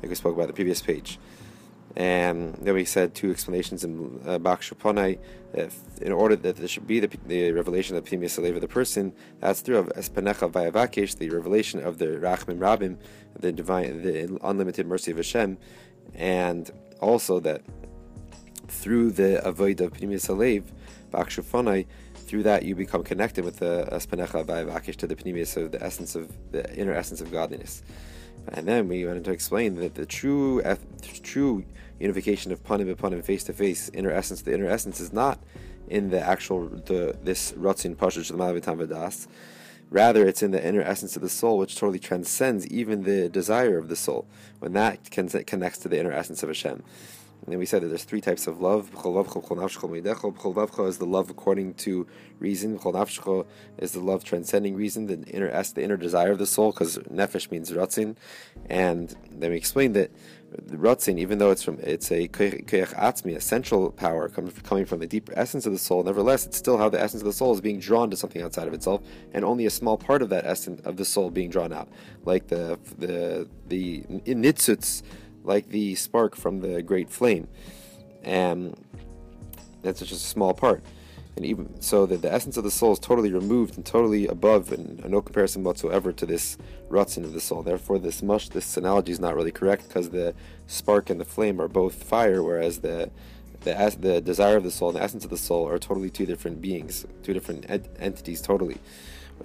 like 0.00 0.10
we 0.10 0.14
spoke 0.14 0.34
about 0.34 0.46
the 0.46 0.52
previous 0.52 0.80
page. 0.80 1.18
And 1.98 2.54
then 2.54 2.74
we 2.74 2.84
said 2.84 3.16
two 3.16 3.32
explanations 3.32 3.82
in 3.82 4.20
uh, 4.24 4.38
in 6.00 6.12
order 6.12 6.36
that 6.36 6.56
there 6.56 6.68
should 6.68 6.86
be 6.86 7.00
the, 7.00 7.10
the 7.26 7.50
revelation 7.50 7.96
of 7.96 8.04
Alev 8.04 8.54
of 8.54 8.60
the 8.60 8.68
person, 8.68 9.12
that's 9.40 9.62
through 9.62 9.78
of 9.78 9.88
Espanecha 9.88 10.48
Vayavakesh, 10.48 11.18
the 11.18 11.28
revelation 11.30 11.80
of 11.80 11.98
the 11.98 12.06
Rachmim 12.06 12.58
Rabim, 12.58 12.98
the 13.40 13.50
divine, 13.50 14.02
the 14.02 14.38
unlimited 14.44 14.86
mercy 14.86 15.10
of 15.10 15.16
Hashem, 15.16 15.58
and 16.14 16.70
also 17.00 17.40
that 17.40 17.62
through 18.68 19.10
the 19.10 19.44
avoid 19.44 19.80
of 19.80 19.94
Panemius 19.94 20.28
Alev, 20.28 20.62
Bakshaponai, 21.10 21.86
through 22.14 22.44
that 22.44 22.62
you 22.62 22.76
become 22.76 23.02
connected 23.02 23.44
with 23.44 23.56
the 23.56 23.88
Espanecha 23.90 24.44
Vayavakesh 24.44 24.94
to 24.96 25.08
the 25.08 25.16
Panemius 25.16 25.56
of 25.56 25.72
the 25.72 25.82
essence 25.82 26.14
of 26.14 26.30
the 26.52 26.72
inner 26.76 26.92
essence 26.92 27.20
of 27.20 27.32
godliness. 27.32 27.82
And 28.46 28.66
then 28.66 28.88
we 28.88 29.04
wanted 29.04 29.24
to 29.24 29.32
explain 29.32 29.76
that 29.76 29.94
the 29.94 30.06
true, 30.06 30.62
true 31.22 31.64
unification 31.98 32.52
of 32.52 32.62
panim 32.64 32.94
panim, 32.94 33.22
face 33.24 33.44
to 33.44 33.52
face, 33.52 33.90
inner 33.92 34.10
essence. 34.10 34.42
The 34.42 34.54
inner 34.54 34.68
essence 34.68 35.00
is 35.00 35.12
not 35.12 35.38
in 35.88 36.10
the 36.10 36.20
actual 36.20 36.68
the 36.68 37.16
this 37.22 37.52
pashush 37.52 38.28
the 38.30 38.36
malavitam 38.36 38.86
vadas. 38.86 39.26
Rather, 39.90 40.26
it's 40.26 40.42
in 40.42 40.50
the 40.50 40.62
inner 40.62 40.82
essence 40.82 41.16
of 41.16 41.22
the 41.22 41.30
soul, 41.30 41.56
which 41.56 41.76
totally 41.76 41.98
transcends 41.98 42.66
even 42.66 43.04
the 43.04 43.28
desire 43.30 43.78
of 43.78 43.88
the 43.88 43.96
soul, 43.96 44.26
when 44.58 44.74
that 44.74 45.10
connects 45.10 45.78
to 45.78 45.88
the 45.88 45.98
inner 45.98 46.12
essence 46.12 46.42
of 46.42 46.50
Hashem. 46.50 46.82
And 47.48 47.54
then 47.54 47.60
we 47.60 47.64
said 47.64 47.80
that 47.80 47.88
there's 47.88 48.04
three 48.04 48.20
types 48.20 48.46
of 48.46 48.60
love. 48.60 48.90
is 48.92 48.98
the 50.98 51.06
love 51.06 51.30
according 51.30 51.74
to 51.76 52.06
reason. 52.38 52.74
is 52.74 53.92
the 53.92 54.00
love 54.00 54.22
transcending 54.22 54.76
reason, 54.76 55.06
the 55.06 55.22
inner 55.30 55.62
the 55.62 55.82
inner 55.82 55.96
desire 55.96 56.32
of 56.32 56.36
the 56.36 56.46
soul, 56.46 56.72
because 56.72 56.98
nefesh 56.98 57.50
means 57.50 57.70
ratzin. 57.70 58.16
And 58.68 59.16
then 59.30 59.52
we 59.52 59.56
explained 59.56 59.96
that 59.96 60.10
the 60.50 60.76
ratzin, 60.76 61.18
even 61.18 61.38
though 61.38 61.50
it's 61.50 61.62
from 61.62 61.78
it's 61.82 62.12
a 62.12 62.28
koyach 62.28 62.94
atzmi, 62.94 63.34
a 63.34 63.40
central 63.40 63.92
power 63.92 64.28
coming 64.28 64.84
from 64.84 64.98
the 64.98 65.06
deeper 65.06 65.32
essence 65.34 65.64
of 65.64 65.72
the 65.72 65.78
soul. 65.78 66.02
Nevertheless, 66.02 66.44
it's 66.44 66.58
still 66.58 66.76
how 66.76 66.90
the 66.90 67.00
essence 67.00 67.22
of 67.22 67.26
the 67.26 67.32
soul 67.32 67.54
is 67.54 67.62
being 67.62 67.80
drawn 67.80 68.10
to 68.10 68.16
something 68.18 68.42
outside 68.42 68.68
of 68.68 68.74
itself, 68.74 69.00
and 69.32 69.42
only 69.42 69.64
a 69.64 69.70
small 69.70 69.96
part 69.96 70.20
of 70.20 70.28
that 70.28 70.44
essence 70.44 70.82
of 70.82 70.98
the 70.98 71.04
soul 71.06 71.30
being 71.30 71.48
drawn 71.48 71.72
out, 71.72 71.88
like 72.26 72.48
the 72.48 72.78
the 72.98 73.48
the 73.68 74.02
nitzuts 74.26 75.02
like 75.48 75.70
the 75.70 75.94
spark 75.94 76.36
from 76.36 76.60
the 76.60 76.82
great 76.82 77.10
flame. 77.10 77.48
And 78.22 78.76
that's 79.82 80.00
just 80.00 80.12
a 80.12 80.16
small 80.16 80.54
part. 80.54 80.84
And 81.36 81.46
even 81.46 81.80
so, 81.80 82.04
that 82.06 82.20
the 82.22 82.32
essence 82.32 82.56
of 82.56 82.64
the 82.64 82.70
soul 82.70 82.92
is 82.92 82.98
totally 82.98 83.32
removed 83.32 83.76
and 83.76 83.86
totally 83.86 84.26
above, 84.26 84.72
and 84.72 85.04
no 85.08 85.22
comparison 85.22 85.62
whatsoever 85.62 86.12
to 86.12 86.26
this 86.26 86.58
rutzin 86.88 87.22
of 87.22 87.32
the 87.32 87.40
soul. 87.40 87.62
Therefore, 87.62 88.00
this 88.00 88.24
mush, 88.24 88.48
this 88.48 88.76
analogy 88.76 89.12
is 89.12 89.20
not 89.20 89.36
really 89.36 89.52
correct 89.52 89.86
because 89.86 90.10
the 90.10 90.34
spark 90.66 91.10
and 91.10 91.20
the 91.20 91.24
flame 91.24 91.60
are 91.60 91.68
both 91.68 92.02
fire, 92.02 92.42
whereas 92.42 92.80
the 92.80 93.10
the 93.60 93.96
the 94.00 94.20
desire 94.20 94.56
of 94.56 94.64
the 94.64 94.70
soul 94.72 94.88
and 94.88 94.98
the 94.98 95.02
essence 95.02 95.22
of 95.22 95.30
the 95.30 95.36
soul 95.36 95.68
are 95.68 95.78
totally 95.78 96.10
two 96.10 96.26
different 96.26 96.60
beings, 96.60 97.06
two 97.22 97.32
different 97.32 97.66
ent- 97.68 97.88
entities, 98.00 98.40
totally 98.40 98.78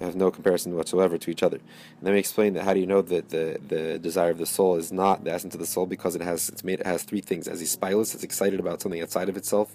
have 0.00 0.16
no 0.16 0.30
comparison 0.30 0.74
whatsoever 0.76 1.18
to 1.18 1.30
each 1.30 1.42
other. 1.42 1.56
And 1.58 2.02
then 2.02 2.14
we 2.14 2.18
explain 2.18 2.54
that 2.54 2.64
how 2.64 2.74
do 2.74 2.80
you 2.80 2.86
know 2.86 3.02
that 3.02 3.30
the, 3.30 3.58
the 3.66 3.98
desire 3.98 4.30
of 4.30 4.38
the 4.38 4.46
soul 4.46 4.76
is 4.76 4.92
not 4.92 5.24
the 5.24 5.32
essence 5.32 5.54
of 5.54 5.60
the 5.60 5.66
soul 5.66 5.86
because 5.86 6.14
it 6.14 6.22
has 6.22 6.48
it's 6.48 6.64
made 6.64 6.80
it 6.80 6.86
has 6.86 7.02
three 7.02 7.20
things. 7.20 7.48
As 7.48 7.62
spilus, 7.62 8.14
it's 8.14 8.24
excited 8.24 8.60
about 8.60 8.80
something 8.80 9.00
outside 9.00 9.28
of 9.28 9.36
itself. 9.36 9.74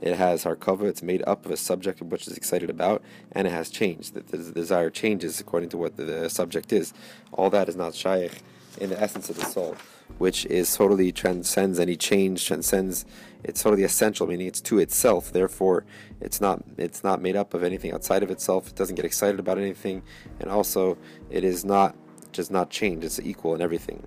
It 0.00 0.16
has 0.16 0.44
harkava, 0.44 0.84
it's 0.84 1.02
made 1.02 1.22
up 1.26 1.46
of 1.46 1.52
a 1.52 1.56
subject 1.56 2.00
of 2.02 2.12
which 2.12 2.26
it's 2.26 2.36
excited 2.36 2.68
about, 2.68 3.02
and 3.32 3.46
it 3.46 3.50
has 3.50 3.70
changed. 3.70 4.14
That 4.14 4.28
the, 4.28 4.36
the 4.36 4.52
desire 4.52 4.90
changes 4.90 5.40
according 5.40 5.70
to 5.70 5.78
what 5.78 5.96
the, 5.96 6.04
the 6.04 6.30
subject 6.30 6.72
is. 6.72 6.92
All 7.32 7.48
that 7.50 7.68
is 7.68 7.76
not 7.76 7.94
shaykh 7.94 8.42
in 8.78 8.90
the 8.90 9.00
essence 9.00 9.30
of 9.30 9.36
the 9.36 9.44
soul, 9.44 9.74
which 10.18 10.46
is 10.46 10.74
totally 10.74 11.12
transcends 11.12 11.78
any 11.78 11.96
change, 11.96 12.46
transcends. 12.46 13.04
It's 13.44 13.62
totally 13.62 13.84
essential, 13.84 14.26
meaning 14.26 14.46
it's 14.46 14.60
to 14.62 14.78
itself. 14.78 15.32
Therefore, 15.32 15.84
it's 16.20 16.40
not 16.40 16.64
it's 16.76 17.04
not 17.04 17.20
made 17.20 17.36
up 17.36 17.54
of 17.54 17.62
anything 17.62 17.92
outside 17.92 18.22
of 18.22 18.30
itself. 18.30 18.68
It 18.68 18.74
doesn't 18.74 18.96
get 18.96 19.04
excited 19.04 19.38
about 19.38 19.58
anything, 19.58 20.02
and 20.40 20.50
also 20.50 20.98
it 21.30 21.44
is 21.44 21.64
not 21.64 21.94
does 22.32 22.50
not 22.50 22.70
change. 22.70 23.04
It's 23.04 23.20
equal 23.20 23.54
in 23.54 23.60
everything. 23.60 24.04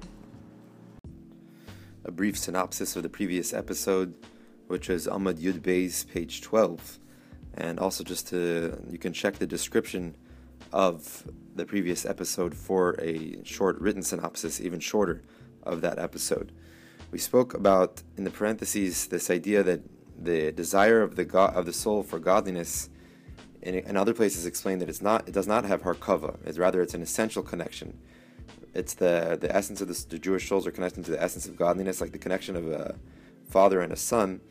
A 2.05 2.11
brief 2.11 2.37
synopsis 2.37 2.95
of 2.95 3.03
the 3.03 3.09
previous 3.09 3.53
episode, 3.53 4.15
which 4.67 4.89
is 4.89 5.07
Amud 5.07 5.39
Yud 5.39 5.61
Beis, 5.61 6.07
page 6.07 6.41
twelve, 6.41 6.99
and 7.53 7.79
also 7.79 8.03
just 8.03 8.27
to 8.29 8.81
you 8.89 8.97
can 8.97 9.13
check 9.13 9.35
the 9.35 9.47
description 9.47 10.15
of 10.73 11.23
the 11.55 11.65
previous 11.65 12.05
episode 12.05 12.55
for 12.55 12.95
a 12.99 13.43
short 13.43 13.79
written 13.79 14.01
synopsis, 14.01 14.61
even 14.61 14.79
shorter, 14.79 15.23
of 15.63 15.81
that 15.81 15.99
episode. 15.99 16.51
We 17.11 17.19
spoke 17.19 17.53
about 17.53 18.03
in 18.17 18.23
the 18.23 18.29
parentheses 18.29 19.07
this 19.07 19.29
idea 19.29 19.63
that 19.63 19.81
the 20.21 20.51
desire 20.51 21.01
of 21.01 21.15
the 21.15 21.25
God, 21.25 21.55
of 21.55 21.65
the 21.65 21.73
soul 21.73 22.03
for 22.03 22.19
godliness, 22.19 22.89
in, 23.61 23.75
in 23.75 23.97
other 23.97 24.13
places 24.13 24.45
explain 24.45 24.79
that 24.79 24.89
it's 24.89 25.01
not 25.01 25.27
it 25.27 25.33
does 25.33 25.47
not 25.47 25.65
have 25.65 25.81
harkava. 25.83 26.37
It's 26.45 26.57
rather 26.57 26.81
it's 26.81 26.93
an 26.93 27.01
essential 27.01 27.43
connection. 27.43 27.97
It's 28.73 28.93
the 28.93 29.37
the 29.39 29.53
essence 29.55 29.81
of 29.81 29.87
the 29.87 30.19
Jewish 30.19 30.47
souls 30.47 30.67
are 30.67 30.71
connected 30.71 31.05
to 31.05 31.11
the 31.11 31.21
essence 31.21 31.47
of 31.47 31.55
godliness, 31.55 32.01
like 32.01 32.11
the 32.11 32.19
connection 32.19 32.55
of 32.55 32.67
a 32.67 32.95
father 33.49 33.81
and 33.81 33.91
a 33.91 33.97
son. 33.97 34.41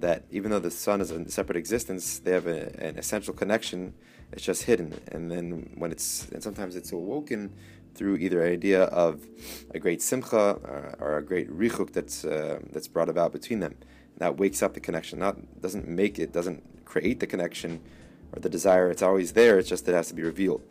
That 0.00 0.24
even 0.30 0.50
though 0.50 0.58
the 0.58 0.70
son 0.70 1.00
is 1.00 1.10
a 1.10 1.30
separate 1.30 1.56
existence, 1.56 2.18
they 2.18 2.32
have 2.32 2.46
a, 2.46 2.74
an 2.78 2.98
essential 2.98 3.32
connection 3.32 3.94
it's 4.34 4.42
just 4.42 4.64
hidden. 4.64 5.00
And 5.08 5.30
then 5.30 5.70
when 5.76 5.92
it's 5.92 6.28
and 6.30 6.42
sometimes 6.42 6.76
it's 6.76 6.92
awoken 6.92 7.52
through 7.94 8.16
either 8.16 8.44
idea 8.44 8.84
of 8.84 9.26
a 9.72 9.78
great 9.78 10.02
simcha 10.02 10.36
or, 10.36 10.94
or 10.98 11.18
a 11.18 11.22
great 11.22 11.50
richuk 11.50 11.92
that's 11.92 12.24
uh, 12.24 12.58
that's 12.72 12.88
brought 12.88 13.08
about 13.08 13.32
between 13.32 13.60
them. 13.60 13.76
That 14.18 14.36
wakes 14.36 14.62
up 14.62 14.74
the 14.74 14.80
connection. 14.80 15.18
Not 15.18 15.60
doesn't 15.60 15.88
make 15.88 16.18
it, 16.18 16.32
doesn't 16.32 16.84
create 16.84 17.20
the 17.20 17.26
connection 17.26 17.80
or 18.32 18.40
the 18.40 18.48
desire. 18.48 18.90
It's 18.90 19.02
always 19.02 19.32
there. 19.32 19.58
It's 19.58 19.68
just 19.68 19.88
it 19.88 19.94
has 19.94 20.08
to 20.08 20.14
be 20.14 20.22
revealed. 20.22 20.62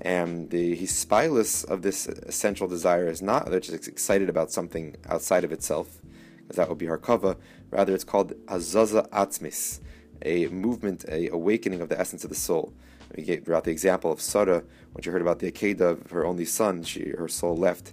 And 0.00 0.50
the 0.50 0.76
hispilus 0.76 1.64
of 1.64 1.82
this 1.82 2.06
essential 2.06 2.68
desire 2.68 3.08
is 3.08 3.20
not 3.20 3.50
that 3.50 3.68
it's 3.68 3.88
excited 3.88 4.28
about 4.28 4.52
something 4.52 4.96
outside 5.08 5.42
of 5.44 5.50
itself, 5.50 6.00
because 6.36 6.56
that 6.56 6.68
would 6.68 6.78
be 6.78 6.86
harkava. 6.86 7.36
Rather, 7.70 7.94
it's 7.94 8.04
called 8.04 8.32
azaza 8.46 9.08
atzmis, 9.10 9.80
a 10.22 10.46
movement, 10.48 11.04
a 11.08 11.28
awakening 11.28 11.80
of 11.80 11.88
the 11.88 11.98
essence 11.98 12.22
of 12.22 12.30
the 12.30 12.36
soul. 12.36 12.72
We 13.16 13.22
gave 13.22 13.44
throughout 13.44 13.64
the 13.64 13.70
example 13.70 14.12
of 14.12 14.20
Sarah, 14.20 14.62
when 14.92 15.02
she 15.02 15.10
heard 15.10 15.22
about 15.22 15.38
the 15.38 15.50
Akedah 15.50 15.80
of 15.80 16.10
her 16.10 16.24
only 16.24 16.44
son, 16.44 16.82
she 16.82 17.10
her 17.10 17.28
soul 17.28 17.56
left. 17.56 17.92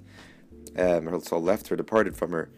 Um, 0.77 1.05
her 1.05 1.19
soul 1.21 1.41
left 1.41 1.67
her, 1.69 1.75
departed 1.75 2.17
from 2.17 2.31
her, 2.31 2.49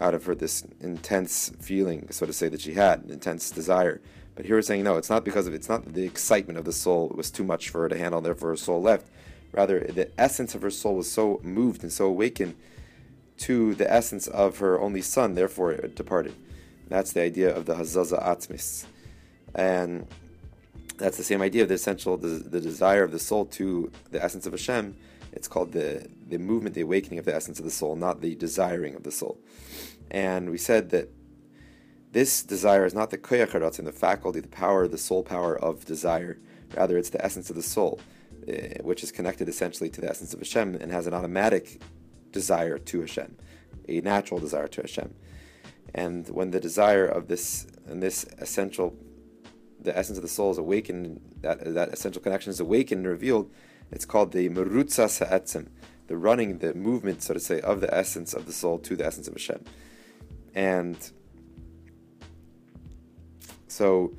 out 0.00 0.14
of 0.14 0.24
her 0.24 0.34
this 0.34 0.64
intense 0.80 1.52
feeling, 1.60 2.08
so 2.10 2.26
to 2.26 2.32
say, 2.32 2.48
that 2.48 2.60
she 2.60 2.74
had, 2.74 3.04
an 3.04 3.10
intense 3.10 3.50
desire. 3.50 4.00
But 4.34 4.46
here 4.46 4.56
we're 4.56 4.62
saying 4.62 4.84
no, 4.84 4.96
it's 4.96 5.10
not 5.10 5.24
because 5.24 5.46
of 5.46 5.54
it's 5.54 5.68
not 5.68 5.92
the 5.92 6.04
excitement 6.04 6.58
of 6.58 6.64
the 6.64 6.72
soul 6.72 7.12
was 7.14 7.30
too 7.30 7.44
much 7.44 7.68
for 7.68 7.82
her 7.82 7.88
to 7.88 7.98
handle, 7.98 8.20
therefore 8.20 8.50
her 8.50 8.56
soul 8.56 8.80
left. 8.80 9.08
Rather, 9.52 9.80
the 9.80 10.10
essence 10.18 10.54
of 10.54 10.62
her 10.62 10.70
soul 10.70 10.96
was 10.96 11.10
so 11.10 11.40
moved 11.42 11.82
and 11.82 11.92
so 11.92 12.06
awakened 12.06 12.54
to 13.38 13.74
the 13.74 13.92
essence 13.92 14.26
of 14.28 14.58
her 14.58 14.80
only 14.80 15.02
son, 15.02 15.34
therefore 15.34 15.72
it 15.72 15.94
departed. 15.94 16.34
That's 16.88 17.12
the 17.12 17.22
idea 17.22 17.54
of 17.54 17.66
the 17.66 17.74
Hazaza 17.74 18.22
Atzmis. 18.22 18.84
And 19.54 20.06
that's 21.00 21.16
the 21.16 21.24
same 21.24 21.42
idea 21.42 21.62
of 21.62 21.68
the 21.68 21.74
essential, 21.74 22.16
the, 22.16 22.28
the 22.28 22.60
desire 22.60 23.02
of 23.02 23.10
the 23.10 23.18
soul 23.18 23.46
to 23.46 23.90
the 24.10 24.22
essence 24.22 24.46
of 24.46 24.52
Hashem. 24.52 24.96
It's 25.32 25.48
called 25.48 25.72
the, 25.72 26.08
the 26.28 26.38
movement, 26.38 26.74
the 26.74 26.80
awakening 26.82 27.18
of 27.18 27.24
the 27.24 27.34
essence 27.34 27.58
of 27.58 27.64
the 27.64 27.70
soul, 27.70 27.96
not 27.96 28.20
the 28.20 28.34
desiring 28.34 28.94
of 28.94 29.02
the 29.02 29.10
soul. 29.10 29.38
And 30.10 30.50
we 30.50 30.58
said 30.58 30.90
that 30.90 31.08
this 32.12 32.42
desire 32.42 32.84
is 32.84 32.94
not 32.94 33.10
the 33.10 33.18
koyach 33.18 33.78
in 33.78 33.84
the 33.84 33.92
faculty, 33.92 34.40
the 34.40 34.48
power, 34.48 34.88
the 34.88 34.98
soul 34.98 35.22
power 35.22 35.56
of 35.58 35.84
desire. 35.84 36.38
Rather, 36.74 36.98
it's 36.98 37.10
the 37.10 37.24
essence 37.24 37.50
of 37.50 37.56
the 37.56 37.62
soul, 37.62 38.00
uh, 38.48 38.52
which 38.82 39.02
is 39.02 39.12
connected 39.12 39.48
essentially 39.48 39.88
to 39.90 40.00
the 40.00 40.10
essence 40.10 40.34
of 40.34 40.40
Hashem 40.40 40.74
and 40.74 40.90
has 40.90 41.06
an 41.06 41.14
automatic 41.14 41.80
desire 42.32 42.78
to 42.78 43.00
Hashem, 43.00 43.36
a 43.88 44.00
natural 44.00 44.40
desire 44.40 44.68
to 44.68 44.80
Hashem. 44.82 45.14
And 45.94 46.28
when 46.28 46.50
the 46.50 46.60
desire 46.60 47.06
of 47.06 47.28
this 47.28 47.66
and 47.86 48.02
this 48.02 48.24
essential 48.38 48.96
the 49.82 49.96
essence 49.96 50.18
of 50.18 50.22
the 50.22 50.28
soul 50.28 50.50
is 50.50 50.58
awakened, 50.58 51.20
that 51.40 51.74
that 51.74 51.88
essential 51.90 52.22
connection 52.22 52.50
is 52.50 52.60
awakened 52.60 53.00
and 53.00 53.08
revealed, 53.08 53.50
it's 53.90 54.04
called 54.04 54.32
the 54.32 54.48
merutza 54.48 55.08
sa'etzim, 55.08 55.68
the 56.06 56.16
running, 56.16 56.58
the 56.58 56.74
movement, 56.74 57.22
so 57.22 57.34
to 57.34 57.40
say, 57.40 57.60
of 57.60 57.80
the 57.80 57.92
essence 57.92 58.34
of 58.34 58.46
the 58.46 58.52
soul 58.52 58.78
to 58.78 58.96
the 58.96 59.06
essence 59.06 59.26
of 59.28 59.34
Hashem. 59.34 59.64
And 60.54 60.96
so, 63.68 64.12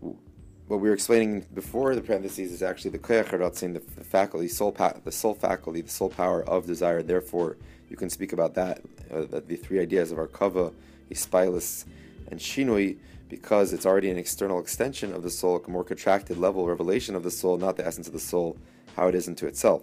what 0.00 0.80
we 0.80 0.88
were 0.88 0.94
explaining 0.94 1.46
before 1.54 1.94
the 1.94 2.00
parentheses 2.00 2.50
is 2.50 2.62
actually 2.62 2.90
the 2.90 2.98
koyach 2.98 3.30
the, 3.30 3.80
the 3.94 4.04
faculty, 4.04 4.48
soul, 4.48 4.72
pa- 4.72 4.94
the 5.04 5.12
soul 5.12 5.34
faculty, 5.34 5.80
the 5.80 5.88
soul 5.88 6.08
power 6.08 6.42
of 6.44 6.66
desire. 6.66 7.02
Therefore, 7.02 7.56
you 7.88 7.96
can 7.96 8.10
speak 8.10 8.32
about 8.32 8.54
that, 8.54 8.80
uh, 9.12 9.24
the 9.46 9.56
three 9.56 9.78
ideas 9.78 10.10
of 10.10 10.18
our 10.18 10.26
kava, 10.26 10.72
ispilus, 11.10 11.84
and 12.28 12.40
shinui 12.40 12.96
because 13.28 13.72
it's 13.72 13.86
already 13.86 14.10
an 14.10 14.18
external 14.18 14.60
extension 14.60 15.12
of 15.12 15.22
the 15.22 15.30
soul, 15.30 15.62
a 15.64 15.70
more 15.70 15.84
contracted 15.84 16.38
level 16.38 16.66
revelation 16.66 17.14
of 17.14 17.22
the 17.22 17.30
soul, 17.30 17.58
not 17.58 17.76
the 17.76 17.86
essence 17.86 18.06
of 18.06 18.12
the 18.12 18.20
soul, 18.20 18.56
how 18.96 19.08
it 19.08 19.14
is 19.14 19.28
into 19.28 19.46
itself. 19.46 19.82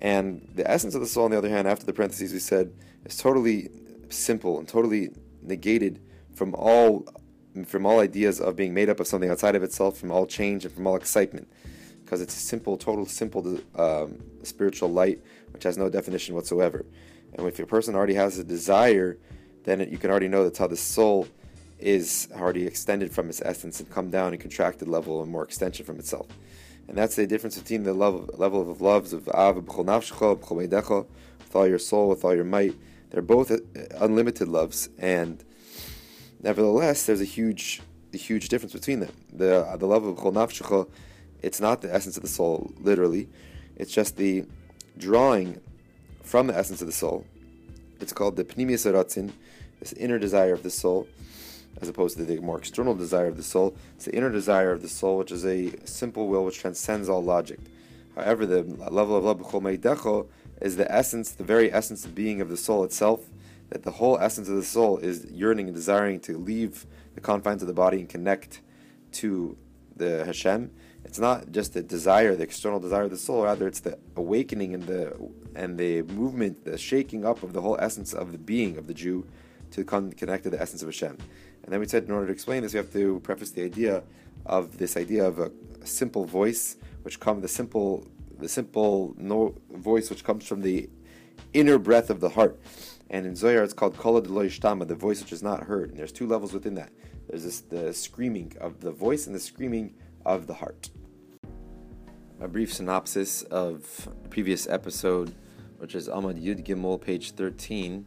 And 0.00 0.48
the 0.54 0.68
essence 0.68 0.94
of 0.94 1.00
the 1.00 1.06
soul, 1.06 1.24
on 1.24 1.30
the 1.30 1.38
other 1.38 1.48
hand, 1.48 1.68
after 1.68 1.86
the 1.86 1.92
parentheses 1.92 2.32
we 2.32 2.38
said, 2.38 2.72
is 3.04 3.16
totally 3.16 3.70
simple 4.08 4.58
and 4.58 4.68
totally 4.68 5.10
negated 5.42 6.00
from 6.34 6.54
all 6.54 7.06
from 7.66 7.84
all 7.84 8.00
ideas 8.00 8.40
of 8.40 8.56
being 8.56 8.72
made 8.72 8.88
up 8.88 8.98
of 8.98 9.06
something 9.06 9.28
outside 9.28 9.54
of 9.54 9.62
itself, 9.62 9.98
from 9.98 10.10
all 10.10 10.26
change 10.26 10.64
and 10.64 10.74
from 10.74 10.86
all 10.86 10.96
excitement, 10.96 11.46
because 12.02 12.22
it's 12.22 12.34
a 12.34 12.38
simple, 12.38 12.78
total, 12.78 13.04
simple 13.04 13.60
um, 13.76 14.18
spiritual 14.42 14.90
light 14.90 15.20
which 15.52 15.62
has 15.62 15.76
no 15.76 15.90
definition 15.90 16.34
whatsoever. 16.34 16.86
And 17.34 17.46
if 17.46 17.58
a 17.58 17.66
person 17.66 17.94
already 17.94 18.14
has 18.14 18.38
a 18.38 18.44
desire, 18.44 19.18
then 19.64 19.82
it, 19.82 19.90
you 19.90 19.98
can 19.98 20.10
already 20.10 20.28
know 20.28 20.44
that's 20.44 20.58
how 20.58 20.66
the 20.66 20.78
soul 20.78 21.28
is 21.82 22.28
already 22.34 22.66
extended 22.66 23.12
from 23.12 23.28
its 23.28 23.42
essence 23.42 23.80
and 23.80 23.90
come 23.90 24.10
down 24.10 24.32
in 24.32 24.38
contracted 24.38 24.88
level 24.88 25.22
and 25.22 25.30
more 25.30 25.44
extension 25.44 25.84
from 25.84 25.98
itself. 25.98 26.26
And 26.88 26.96
that's 26.96 27.16
the 27.16 27.26
difference 27.26 27.58
between 27.58 27.82
the 27.82 27.92
level, 27.92 28.28
level 28.34 28.70
of 28.70 28.80
loves 28.80 29.12
of 29.12 29.28
Av 29.28 29.56
with 29.56 31.54
all 31.54 31.68
your 31.68 31.78
soul, 31.78 32.08
with 32.08 32.24
all 32.24 32.34
your 32.34 32.44
might. 32.44 32.74
They're 33.10 33.20
both 33.20 33.50
uh, 33.50 33.58
unlimited 34.00 34.48
loves, 34.48 34.88
and 34.98 35.44
nevertheless, 36.42 37.04
there's 37.04 37.20
a 37.20 37.26
huge, 37.26 37.82
a 38.14 38.16
huge 38.16 38.48
difference 38.48 38.72
between 38.72 39.00
them. 39.00 39.12
The 39.32 39.76
the 39.78 39.86
love 39.86 40.04
of 40.04 40.16
Chol 40.16 40.32
Nafshecha, 40.32 40.88
it's 41.42 41.60
not 41.60 41.82
the 41.82 41.94
essence 41.94 42.16
of 42.16 42.22
the 42.22 42.28
soul, 42.28 42.72
literally. 42.80 43.28
It's 43.76 43.92
just 43.92 44.16
the 44.16 44.46
drawing 44.96 45.60
from 46.22 46.46
the 46.46 46.56
essence 46.56 46.80
of 46.80 46.86
the 46.86 46.92
soul. 46.92 47.26
It's 48.00 48.12
called 48.12 48.36
the 48.36 48.44
Pnimius 48.44 48.90
Aratzin, 48.90 49.32
this 49.80 49.92
inner 49.92 50.18
desire 50.18 50.54
of 50.54 50.62
the 50.62 50.70
soul, 50.70 51.06
as 51.80 51.88
opposed 51.88 52.16
to 52.16 52.24
the 52.24 52.40
more 52.40 52.58
external 52.58 52.94
desire 52.94 53.26
of 53.26 53.36
the 53.36 53.42
soul. 53.42 53.76
It's 53.96 54.04
the 54.04 54.14
inner 54.14 54.30
desire 54.30 54.72
of 54.72 54.82
the 54.82 54.88
soul, 54.88 55.18
which 55.18 55.32
is 55.32 55.44
a 55.44 55.72
simple 55.86 56.28
will 56.28 56.44
which 56.44 56.58
transcends 56.58 57.08
all 57.08 57.22
logic. 57.22 57.58
However, 58.14 58.46
the 58.46 58.62
level 58.90 59.16
of 59.16 59.24
love 59.24 60.28
is 60.60 60.76
the 60.76 60.92
essence, 60.92 61.30
the 61.32 61.44
very 61.44 61.72
essence 61.72 62.04
of 62.04 62.14
being 62.14 62.40
of 62.40 62.48
the 62.48 62.56
soul 62.56 62.84
itself, 62.84 63.30
that 63.70 63.82
the 63.82 63.92
whole 63.92 64.18
essence 64.18 64.48
of 64.48 64.56
the 64.56 64.62
soul 64.62 64.98
is 64.98 65.24
yearning 65.30 65.66
and 65.66 65.74
desiring 65.74 66.20
to 66.20 66.36
leave 66.36 66.86
the 67.14 67.20
confines 67.20 67.62
of 67.62 67.68
the 67.68 67.74
body 67.74 68.00
and 68.00 68.08
connect 68.08 68.60
to 69.12 69.56
the 69.96 70.24
Hashem. 70.24 70.70
It's 71.04 71.18
not 71.18 71.50
just 71.50 71.74
the 71.74 71.82
desire, 71.82 72.36
the 72.36 72.44
external 72.44 72.80
desire 72.80 73.04
of 73.04 73.10
the 73.10 73.16
soul, 73.16 73.44
rather 73.44 73.66
it's 73.66 73.80
the 73.80 73.98
awakening 74.16 74.74
and 74.74 74.84
the 74.84 75.16
and 75.54 75.78
the 75.78 76.02
movement, 76.02 76.64
the 76.64 76.78
shaking 76.78 77.24
up 77.26 77.42
of 77.42 77.52
the 77.52 77.60
whole 77.60 77.76
essence 77.80 78.12
of 78.14 78.32
the 78.32 78.38
being 78.38 78.78
of 78.78 78.86
the 78.86 78.94
Jew 78.94 79.26
to 79.72 79.84
con- 79.84 80.12
connect 80.12 80.44
to 80.44 80.50
the 80.50 80.60
essence 80.60 80.82
of 80.82 80.88
Hashem. 80.88 81.18
And 81.64 81.72
then 81.72 81.80
we 81.80 81.86
said 81.86 82.04
in 82.04 82.10
order 82.10 82.26
to 82.26 82.32
explain 82.32 82.62
this, 82.62 82.72
we 82.72 82.78
have 82.78 82.92
to 82.92 83.20
preface 83.20 83.50
the 83.50 83.62
idea 83.62 84.02
of 84.46 84.78
this 84.78 84.96
idea 84.96 85.24
of 85.24 85.38
a, 85.38 85.50
a 85.80 85.86
simple 85.86 86.24
voice, 86.24 86.76
which 87.02 87.20
comes 87.20 87.42
the 87.42 87.48
simple 87.48 88.06
the 88.38 88.48
simple 88.48 89.14
no, 89.16 89.54
voice 89.70 90.10
which 90.10 90.24
comes 90.24 90.46
from 90.46 90.62
the 90.62 90.90
inner 91.52 91.78
breath 91.78 92.10
of 92.10 92.20
the 92.20 92.30
heart. 92.30 92.60
And 93.08 93.26
in 93.26 93.36
Zohar, 93.36 93.62
it's 93.62 93.74
called 93.74 93.96
Kola 93.96 94.22
Shtama, 94.22 94.88
the 94.88 94.94
voice 94.94 95.20
which 95.20 95.32
is 95.32 95.42
not 95.42 95.64
heard. 95.64 95.90
And 95.90 95.98
there's 95.98 96.12
two 96.12 96.26
levels 96.26 96.52
within 96.52 96.74
that. 96.74 96.90
There's 97.28 97.44
this, 97.44 97.60
the 97.60 97.92
screaming 97.92 98.54
of 98.60 98.80
the 98.80 98.90
voice 98.90 99.26
and 99.26 99.34
the 99.34 99.40
screaming 99.40 99.94
of 100.24 100.46
the 100.46 100.54
heart. 100.54 100.90
A 102.40 102.48
brief 102.48 102.72
synopsis 102.72 103.42
of 103.42 104.08
the 104.22 104.28
previous 104.28 104.66
episode, 104.66 105.34
which 105.78 105.94
is 105.94 106.08
Amad 106.08 106.42
Yud 106.42 106.64
Gimel, 106.64 107.00
page 107.00 107.32
13. 107.32 108.06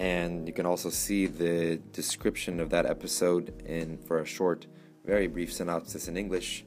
And 0.00 0.48
you 0.48 0.52
can 0.52 0.66
also 0.66 0.90
see 0.90 1.26
the 1.26 1.76
description 1.92 2.58
of 2.58 2.70
that 2.70 2.86
episode 2.86 3.62
in 3.64 3.98
for 3.98 4.20
a 4.20 4.26
short, 4.26 4.66
very 5.04 5.28
brief 5.28 5.52
synopsis 5.52 6.08
in 6.08 6.16
English 6.16 6.64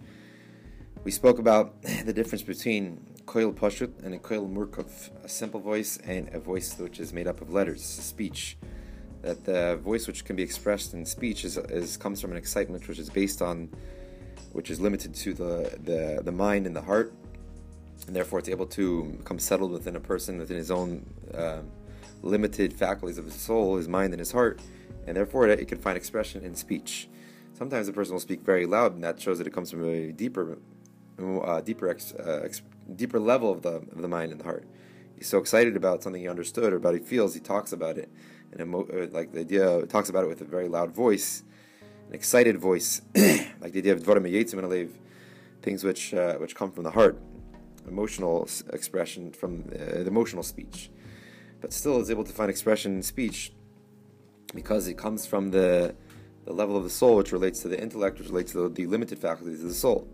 we 1.03 1.11
spoke 1.11 1.39
about 1.39 1.81
the 2.05 2.13
difference 2.13 2.43
between 2.43 3.05
koil 3.25 3.53
pashut 3.53 3.91
and 4.03 4.13
a 4.13 4.19
koil 4.19 4.49
murkov, 4.51 5.09
a 5.23 5.29
simple 5.29 5.59
voice 5.59 5.97
and 6.05 6.29
a 6.33 6.39
voice 6.39 6.77
which 6.77 6.99
is 6.99 7.13
made 7.13 7.27
up 7.27 7.41
of 7.41 7.51
letters, 7.51 7.83
speech. 7.83 8.57
That 9.21 9.45
the 9.45 9.77
voice 9.77 10.07
which 10.07 10.25
can 10.25 10.35
be 10.35 10.43
expressed 10.43 10.93
in 10.93 11.05
speech 11.05 11.45
is, 11.45 11.57
is 11.57 11.95
comes 11.95 12.19
from 12.19 12.31
an 12.31 12.37
excitement 12.37 12.87
which 12.87 12.99
is 12.99 13.09
based 13.09 13.41
on, 13.41 13.69
which 14.51 14.69
is 14.69 14.81
limited 14.81 15.13
to 15.15 15.33
the, 15.33 15.77
the, 15.83 16.21
the 16.23 16.31
mind 16.31 16.67
and 16.67 16.75
the 16.75 16.81
heart, 16.81 17.13
and 18.05 18.15
therefore 18.15 18.39
it's 18.39 18.49
able 18.49 18.65
to 18.65 19.03
become 19.17 19.39
settled 19.39 19.71
within 19.71 19.95
a 19.95 19.99
person 19.99 20.37
within 20.37 20.57
his 20.57 20.71
own 20.71 21.05
uh, 21.33 21.59
limited 22.23 22.73
faculties 22.73 23.17
of 23.17 23.25
his 23.25 23.35
soul, 23.35 23.77
his 23.77 23.87
mind 23.87 24.13
and 24.13 24.19
his 24.19 24.31
heart, 24.31 24.59
and 25.05 25.15
therefore 25.15 25.47
it, 25.47 25.67
can 25.67 25.77
find 25.77 25.97
expression 25.97 26.43
in 26.43 26.55
speech. 26.55 27.09
Sometimes 27.53 27.87
a 27.87 27.93
person 27.93 28.13
will 28.13 28.19
speak 28.19 28.41
very 28.41 28.65
loud, 28.65 28.95
and 28.95 29.03
that 29.03 29.21
shows 29.21 29.37
that 29.37 29.45
it 29.45 29.53
comes 29.53 29.69
from 29.69 29.87
a 29.87 30.11
deeper 30.11 30.57
uh, 31.43 31.61
deeper 31.61 31.89
ex, 31.89 32.13
uh, 32.13 32.41
ex, 32.43 32.61
deeper 32.95 33.19
level 33.19 33.51
of 33.51 33.61
the 33.61 33.75
of 33.75 34.01
the 34.01 34.07
mind 34.07 34.31
and 34.31 34.41
the 34.41 34.45
heart. 34.45 34.65
He's 35.15 35.27
so 35.27 35.37
excited 35.37 35.75
about 35.75 36.01
something 36.01 36.21
he 36.21 36.27
understood 36.27 36.73
or 36.73 36.77
about 36.77 36.95
he 36.95 36.99
feels. 36.99 37.33
He 37.33 37.39
talks 37.39 37.71
about 37.71 37.97
it, 37.97 38.09
and 38.51 38.61
emo- 38.61 38.87
uh, 38.87 39.07
like 39.11 39.31
the 39.31 39.41
idea 39.41 39.85
talks 39.85 40.09
about 40.09 40.23
it 40.23 40.27
with 40.27 40.41
a 40.41 40.45
very 40.45 40.67
loud 40.67 40.91
voice, 40.91 41.43
an 42.07 42.15
excited 42.15 42.57
voice, 42.57 43.01
like 43.15 43.73
the 43.73 43.79
idea 43.79 43.93
of 43.93 44.01
dvarim 44.01 44.25
and 44.25 44.63
alev, 44.63 44.89
things 45.61 45.83
which 45.83 46.13
uh, 46.13 46.35
which 46.37 46.55
come 46.55 46.71
from 46.71 46.83
the 46.83 46.91
heart, 46.91 47.21
emotional 47.87 48.47
expression 48.71 49.31
from 49.31 49.65
uh, 49.71 49.99
the 49.99 50.07
emotional 50.07 50.43
speech, 50.43 50.89
but 51.63 51.73
still 51.73 51.99
is 51.99 52.11
able 52.11 52.25
to 52.25 52.33
find 52.33 52.51
expression 52.51 52.97
in 52.97 53.01
speech 53.01 53.53
because 54.53 54.87
it 54.87 54.99
comes 54.99 55.25
from 55.25 55.49
the 55.49 55.95
the 56.45 56.51
level 56.51 56.75
of 56.75 56.83
the 56.83 56.89
soul, 56.89 57.15
which 57.15 57.31
relates 57.31 57.61
to 57.61 57.69
the 57.69 57.81
intellect, 57.81 58.19
which 58.19 58.27
relates 58.27 58.51
to 58.51 58.67
the, 58.67 58.69
the 58.69 58.85
limited 58.85 59.17
faculties 59.17 59.63
of 59.63 59.69
the 59.69 59.73
soul 59.73 60.05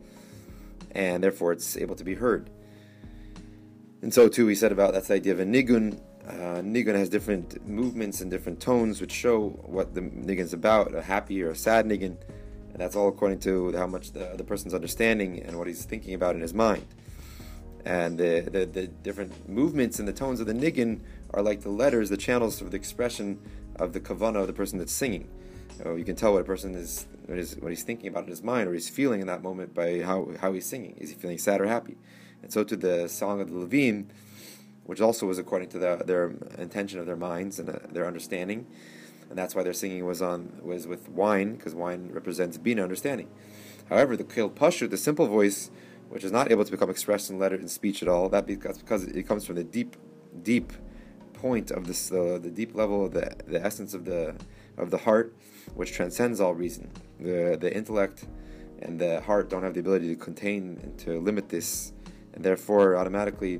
and 0.92 1.24
therefore 1.24 1.52
it's 1.52 1.78
able 1.78 1.96
to 1.96 2.04
be 2.04 2.16
heard. 2.16 2.50
And 4.02 4.14
so 4.14 4.30
too, 4.30 4.46
we 4.46 4.56
said 4.56 4.72
about 4.72 4.94
that's 4.94 5.08
the 5.08 5.16
idea 5.16 5.34
of 5.34 5.40
a 5.40 5.46
nigun. 5.46 6.00
Uh, 6.28 6.62
nigun 6.62 6.96
has 6.96 7.10
different 7.10 7.68
movements 7.68 8.22
and 8.22 8.30
different 8.30 8.60
tones, 8.62 9.02
which 9.02 9.12
show 9.12 9.50
what 9.64 9.94
the 9.94 10.02
nigun 10.02 10.40
is 10.40 10.54
about, 10.54 10.94
a 10.94 11.02
happy 11.02 11.42
or 11.44 11.50
a 11.50 11.56
sad 11.56 11.86
nigun, 11.86 12.16
and 12.72 12.78
that's 12.78 12.96
all 12.96 13.08
according 13.08 13.40
to 13.40 13.76
how 13.76 13.88
much 13.88 14.12
the, 14.12 14.34
the 14.38 14.44
person's 14.44 14.74
understanding 14.74 15.42
and 15.42 15.58
what 15.58 15.68
he's 15.68 15.84
thinking 15.84 16.14
about 16.14 16.36
in 16.36 16.42
his 16.42 16.54
mind. 16.54 16.86
And 17.86 18.18
the, 18.18 18.48
the, 18.52 18.66
the 18.66 18.88
different 18.88 19.50
movements 19.50 20.00
and 20.00 20.08
the 20.08 20.14
tones 20.14 20.40
of 20.40 20.48
the 20.48 20.54
nigun 20.54 21.00
are 21.32 21.42
like 21.42 21.62
the 21.62 21.70
letters, 21.70 22.10
the 22.10 22.18
channels 22.18 22.62
of 22.62 22.72
the 22.72 22.78
expression 22.78 23.40
of 23.76 23.94
the 23.94 24.00
kavana 24.00 24.42
of 24.42 24.48
the 24.48 24.54
person 24.54 24.80
that's 24.80 24.92
singing. 24.92 25.30
You 25.86 26.04
can 26.04 26.16
tell 26.16 26.34
what 26.34 26.42
a 26.42 26.46
person 26.46 26.76
is 26.76 27.08
what, 27.26 27.38
is, 27.38 27.56
what 27.58 27.70
he's 27.70 27.84
thinking 27.84 28.10
about 28.10 28.24
in 28.24 28.30
his 28.30 28.44
mind 28.44 28.68
or 28.68 28.74
he's 28.74 28.90
feeling 28.90 29.22
in 29.22 29.28
that 29.28 29.42
moment 29.42 29.74
by 29.74 30.02
how, 30.02 30.30
how 30.42 30.52
he's 30.52 30.66
singing. 30.66 30.96
Is 30.98 31.10
he 31.10 31.16
feeling 31.16 31.38
sad 31.38 31.62
or 31.62 31.68
happy? 31.68 31.96
And 32.42 32.52
so 32.52 32.64
to 32.64 32.76
the 32.76 33.08
song 33.08 33.40
of 33.40 33.50
the 33.50 33.56
Levim, 33.56 34.08
which 34.84 35.00
also 35.00 35.26
was 35.26 35.38
according 35.38 35.70
to 35.70 35.80
the, 35.80 36.02
their 36.06 36.34
intention 36.58 37.00
of 37.00 37.06
their 37.06 37.16
minds 37.16 37.60
and 37.60 37.70
uh, 37.70 37.80
their 37.92 38.08
understanding, 38.08 38.66
and 39.30 39.38
that's 39.38 39.54
why 39.54 39.62
their 39.62 39.74
singing 39.74 40.06
was 40.06 40.22
on 40.22 40.60
was 40.64 40.88
with 40.88 41.08
wine 41.08 41.56
because 41.56 41.76
wine 41.76 42.10
represents 42.12 42.58
bina 42.58 42.82
understanding. 42.82 43.30
However, 43.88 44.18
the 44.18 44.24
kil 44.24 44.50
pashut, 44.50 44.90
the 44.90 44.98
simple 44.98 45.28
voice, 45.28 45.70
which 46.10 46.24
is 46.24 46.32
not 46.32 46.52
able 46.52 46.66
to 46.66 46.72
become 46.72 46.90
expressed 46.90 47.30
in 47.30 47.38
letter 47.38 47.56
in 47.56 47.68
speech 47.68 48.02
at 48.02 48.10
all, 48.10 48.30
that 48.30 48.48
because 48.48 48.80
because 48.80 49.04
it 49.04 49.28
comes 49.28 49.46
from 49.46 49.56
the 49.56 49.64
deep, 49.64 49.96
deep 50.42 50.74
point 51.42 51.72
of 51.72 51.88
this, 51.88 52.12
uh, 52.12 52.40
the 52.42 52.50
deep 52.50 52.76
level 52.76 53.06
of 53.06 53.12
the 53.14 53.36
the 53.48 53.64
essence 53.70 53.94
of 53.94 54.06
the 54.06 54.36
of 54.78 54.92
the 54.92 54.98
heart, 54.98 55.36
which 55.76 55.92
transcends 55.92 56.40
all 56.40 56.54
reason. 56.54 56.90
The, 57.20 57.58
the 57.60 57.76
intellect 57.76 58.26
and 58.82 59.00
the 59.00 59.22
heart 59.22 59.50
don't 59.50 59.64
have 59.64 59.74
the 59.74 59.82
ability 59.82 60.08
to 60.16 60.16
contain 60.16 60.80
and 60.84 60.98
to 61.00 61.20
limit 61.20 61.50
this, 61.50 61.94
and 62.34 62.44
therefore 62.44 62.96
automatically 62.96 63.60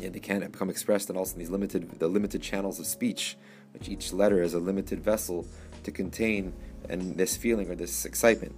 yeah, 0.00 0.10
they 0.10 0.20
can't 0.20 0.50
become 0.52 0.70
expressed 0.70 1.08
and 1.08 1.18
also 1.18 1.34
in 1.34 1.38
these 1.38 1.50
limited 1.50 1.98
the 1.98 2.08
limited 2.08 2.42
channels 2.42 2.78
of 2.78 2.86
speech, 2.86 3.36
which 3.72 3.88
each 3.88 4.12
letter 4.12 4.42
is 4.42 4.54
a 4.54 4.58
limited 4.58 5.00
vessel 5.02 5.46
to 5.82 5.90
contain 5.90 6.52
and 6.88 7.16
this 7.16 7.36
feeling 7.36 7.70
or 7.70 7.74
this 7.74 8.04
excitement. 8.04 8.54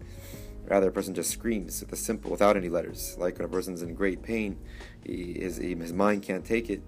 Rather, 0.66 0.88
a 0.88 0.92
person 0.92 1.14
just 1.14 1.30
screams 1.30 1.80
with 1.80 1.92
a 1.92 1.96
simple, 1.96 2.30
without 2.30 2.56
any 2.56 2.68
letters. 2.68 3.16
Like 3.18 3.38
when 3.38 3.46
a 3.46 3.48
person's 3.48 3.80
in 3.80 3.94
great 3.94 4.22
pain, 4.22 4.58
he, 5.04 5.38
his, 5.40 5.56
his 5.56 5.92
mind 5.94 6.22
can't 6.22 6.44
take 6.44 6.68
it, 6.68 6.82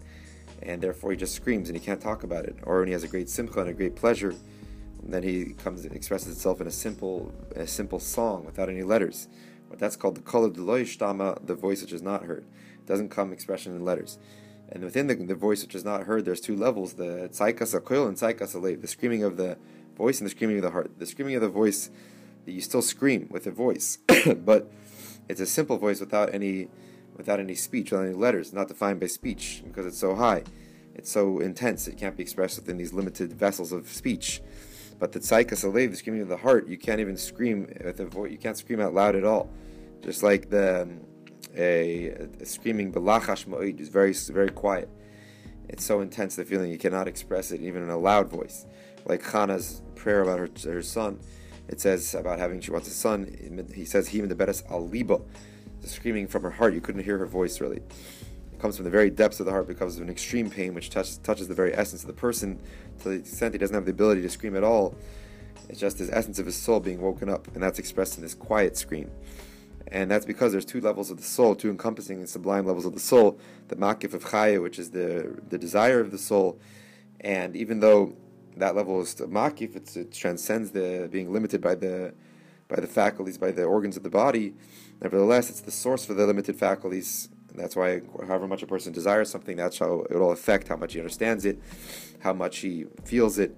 and 0.63 0.83
therefore 0.83 1.11
he 1.11 1.17
just 1.17 1.35
screams 1.35 1.69
and 1.69 1.79
he 1.79 1.85
can't 1.85 2.01
talk 2.01 2.23
about 2.23 2.45
it. 2.45 2.57
Or 2.63 2.79
when 2.79 2.87
he 2.87 2.93
has 2.93 3.05
a 3.05 3.09
great 3.09 3.29
simcha 3.29 3.61
and 3.61 3.71
a 3.71 3.75
great 3.75 3.97
pleasure, 3.97 4.35
then 5.03 5.23
he 5.23 5.55
comes 5.55 5.85
and 5.85 5.95
expresses 5.95 6.37
itself 6.37 6.61
in 6.61 6.67
a 6.67 6.71
simple, 6.71 7.33
a 7.57 7.67
simple 7.67 7.99
song 8.01 8.45
without 8.45 8.69
any 8.69 8.83
letters. 8.83 9.29
But 9.69 9.79
that's 9.79 9.97
called 9.97 10.17
the 10.17 10.21
kol 10.21 10.51
shtama, 10.51 11.47
the 11.47 11.55
voice 11.55 11.81
which 11.81 11.93
is 11.93 12.03
not 12.03 12.25
heard. 12.25 12.45
It 12.75 12.87
doesn't 12.87 13.11
come 13.11 13.33
expression 13.33 13.75
in 13.75 13.85
letters. 13.85 14.19
And 14.69 14.85
within 14.85 15.07
the, 15.07 15.15
the 15.15 15.35
voice 15.35 15.63
which 15.63 15.75
is 15.75 15.85
not 15.85 16.05
heard, 16.05 16.25
there's 16.25 16.41
two 16.41 16.57
levels: 16.57 16.95
the 16.95 17.29
tzaikas 17.33 17.79
akoil 17.79 18.07
and 18.07 18.17
tzaikas 18.17 18.55
alev, 18.55 18.81
the 18.81 18.89
screaming 18.89 19.25
of 19.25 19.37
the 19.37 19.59
voice 19.97 20.21
and 20.21 20.27
the 20.27 20.31
screaming 20.31 20.59
of 20.59 20.63
the 20.63 20.71
heart. 20.71 20.99
The 20.99 21.07
screaming 21.07 21.35
of 21.35 21.43
the 21.43 21.49
voice, 21.49 21.91
you 22.47 22.61
still 22.61 22.83
scream 22.83 23.29
with 23.31 23.47
a 23.47 23.51
voice, 23.51 23.99
but 24.37 24.71
it's 25.29 25.41
a 25.41 25.47
simple 25.47 25.77
voice 25.77 26.01
without 26.01 26.33
any, 26.35 26.69
without 27.21 27.41
any 27.41 27.55
speech, 27.55 27.93
without 27.93 28.07
any 28.07 28.15
letters, 28.15 28.53
not 28.53 28.69
defined 28.69 29.01
by 29.01 29.07
speech 29.07 29.63
because 29.65 29.87
it's 29.87 29.99
so 29.99 30.15
high, 30.15 30.43
it's 30.95 31.11
so 31.11 31.39
intense. 31.39 31.87
It 31.87 31.97
can't 31.97 32.17
be 32.17 32.23
expressed 32.23 32.59
within 32.59 32.77
these 32.77 32.93
limited 32.93 33.33
vessels 33.33 33.73
of 33.73 33.89
speech. 33.89 34.43
But 34.99 35.13
the 35.13 35.21
tzaikas 35.21 35.65
alev, 35.65 35.91
the 35.91 35.97
screaming 35.97 36.23
of 36.23 36.29
the 36.29 36.37
heart, 36.37 36.69
you 36.69 36.77
can't 36.77 37.01
even 37.01 37.17
scream 37.17 37.73
with 37.83 38.01
a 38.01 38.07
voice. 38.07 38.33
You 38.33 38.39
can't 38.39 38.57
scream 38.57 38.81
out 38.81 38.93
loud 38.93 39.17
at 39.17 39.25
all. 39.25 39.51
Just 40.03 40.23
like 40.23 40.51
the 40.51 40.83
um, 40.83 41.01
a, 41.57 42.09
a 42.41 42.45
screaming 42.47 42.93
belachash 42.93 43.47
ma'id 43.47 43.81
is 43.81 43.89
very 43.89 44.13
very 44.13 44.51
quiet. 44.51 44.89
It's 45.69 45.85
so 45.85 46.01
intense 46.01 46.37
the 46.37 46.45
feeling 46.45 46.71
you 46.71 46.79
cannot 46.79 47.07
express 47.07 47.53
it 47.53 47.61
even 47.61 47.83
in 47.83 47.91
a 47.91 47.99
loud 47.99 48.29
voice. 48.29 48.67
Like 49.07 49.23
Hannah's 49.23 49.83
prayer 49.95 50.23
about 50.23 50.39
her, 50.39 50.49
her 50.71 50.83
son, 50.83 51.21
it 51.69 51.81
says 51.81 52.15
about 52.15 52.39
having 52.39 52.61
she 52.61 52.71
wants 52.73 52.89
a 52.89 52.91
son. 52.91 53.69
He 53.75 53.85
says 53.85 54.09
he 54.09 54.19
even 54.19 54.29
the 54.29 54.35
best 54.35 54.67
aliba, 54.67 55.23
screaming 55.85 56.27
from 56.27 56.43
her 56.43 56.51
heart. 56.51 56.75
You 56.75 56.81
couldn't 56.81 57.05
hear 57.05 57.19
her 57.19 57.27
voice 57.27 57.61
really 57.61 57.79
It 58.53 58.59
comes 58.61 58.77
from 58.77 58.85
the 58.85 58.91
very 58.91 59.11
depths 59.11 59.41
of 59.41 59.47
the 59.47 59.53
heart 59.53 59.67
because 59.67 59.97
of 59.97 60.03
an 60.03 60.11
extreme 60.11 60.51
pain 60.51 60.75
which 60.75 60.91
touches, 60.91 61.19
touches 61.19 61.49
the 61.49 61.55
very 61.55 61.75
essence 61.75 62.03
of 62.03 62.07
the 62.07 62.13
person 62.13 62.61
to 63.01 63.11
the 63.11 63.15
extent 63.17 63.55
he 63.55 63.59
doesn't 63.59 63.75
have 63.75 63.87
the 63.87 63.93
ability 63.93 64.23
to 64.23 64.29
scream 64.29 64.57
at 64.57 64.65
all. 64.65 64.95
It's 65.69 65.79
just 65.79 65.99
his 65.99 66.11
essence 66.11 66.39
of 66.39 66.47
his 66.47 66.57
soul 66.57 66.81
being 66.81 67.01
woken 67.01 67.29
up, 67.29 67.47
and 67.55 67.63
that's 67.63 67.79
expressed 67.79 68.17
in 68.17 68.23
this 68.23 68.35
quiet 68.35 68.77
scream. 68.77 69.11
And 69.89 70.11
that's 70.11 70.25
because 70.25 70.53
there's 70.53 70.65
two 70.65 70.81
levels 70.81 71.11
of 71.11 71.17
the 71.17 71.23
soul, 71.23 71.55
two 71.55 71.71
encompassing 71.71 72.19
and 72.19 72.29
sublime 72.29 72.67
levels 72.67 72.87
of 72.87 72.95
the 72.95 73.01
soul. 73.01 73.39
The 73.69 73.77
makif 73.77 74.15
of 74.15 74.25
chaya, 74.25 74.63
which 74.63 74.79
is 74.79 74.91
the, 74.91 75.41
the 75.49 75.59
desire 75.59 76.01
of 76.01 76.11
the 76.11 76.19
soul, 76.19 76.61
And 77.21 77.57
even 77.57 77.81
though 77.81 78.15
that 78.57 78.77
level 78.77 79.01
is 79.01 79.15
makif, 79.15 79.97
it 79.97 80.13
transcends 80.13 80.71
the 80.71 81.09
being 81.11 81.33
limited 81.33 81.61
by 81.61 81.75
the 81.75 82.15
by 82.71 82.81
the 82.81 82.87
faculties, 82.87 83.37
by 83.37 83.51
the 83.51 83.65
organs 83.65 83.97
of 83.97 84.03
the 84.03 84.11
body. 84.11 84.55
Nevertheless, 85.03 85.51
it's 85.51 85.61
the 85.61 85.71
source 85.71 86.05
for 86.05 86.15
the 86.15 86.27
limited 86.27 86.57
faculties. 86.57 87.29
And 87.51 87.59
that's 87.59 87.75
why, 87.75 88.01
however 88.27 88.47
much 88.47 88.63
a 88.63 88.67
person 88.67 88.93
desires 88.93 89.29
something, 89.29 89.57
that's 89.57 89.79
how 89.79 90.07
it 90.09 90.17
will 90.17 90.31
affect 90.31 90.69
how 90.69 90.77
much 90.77 90.93
he 90.93 91.01
understands 91.01 91.45
it, 91.45 91.61
how 92.21 92.33
much 92.33 92.59
he 92.59 92.87
feels 93.05 93.39
it. 93.39 93.57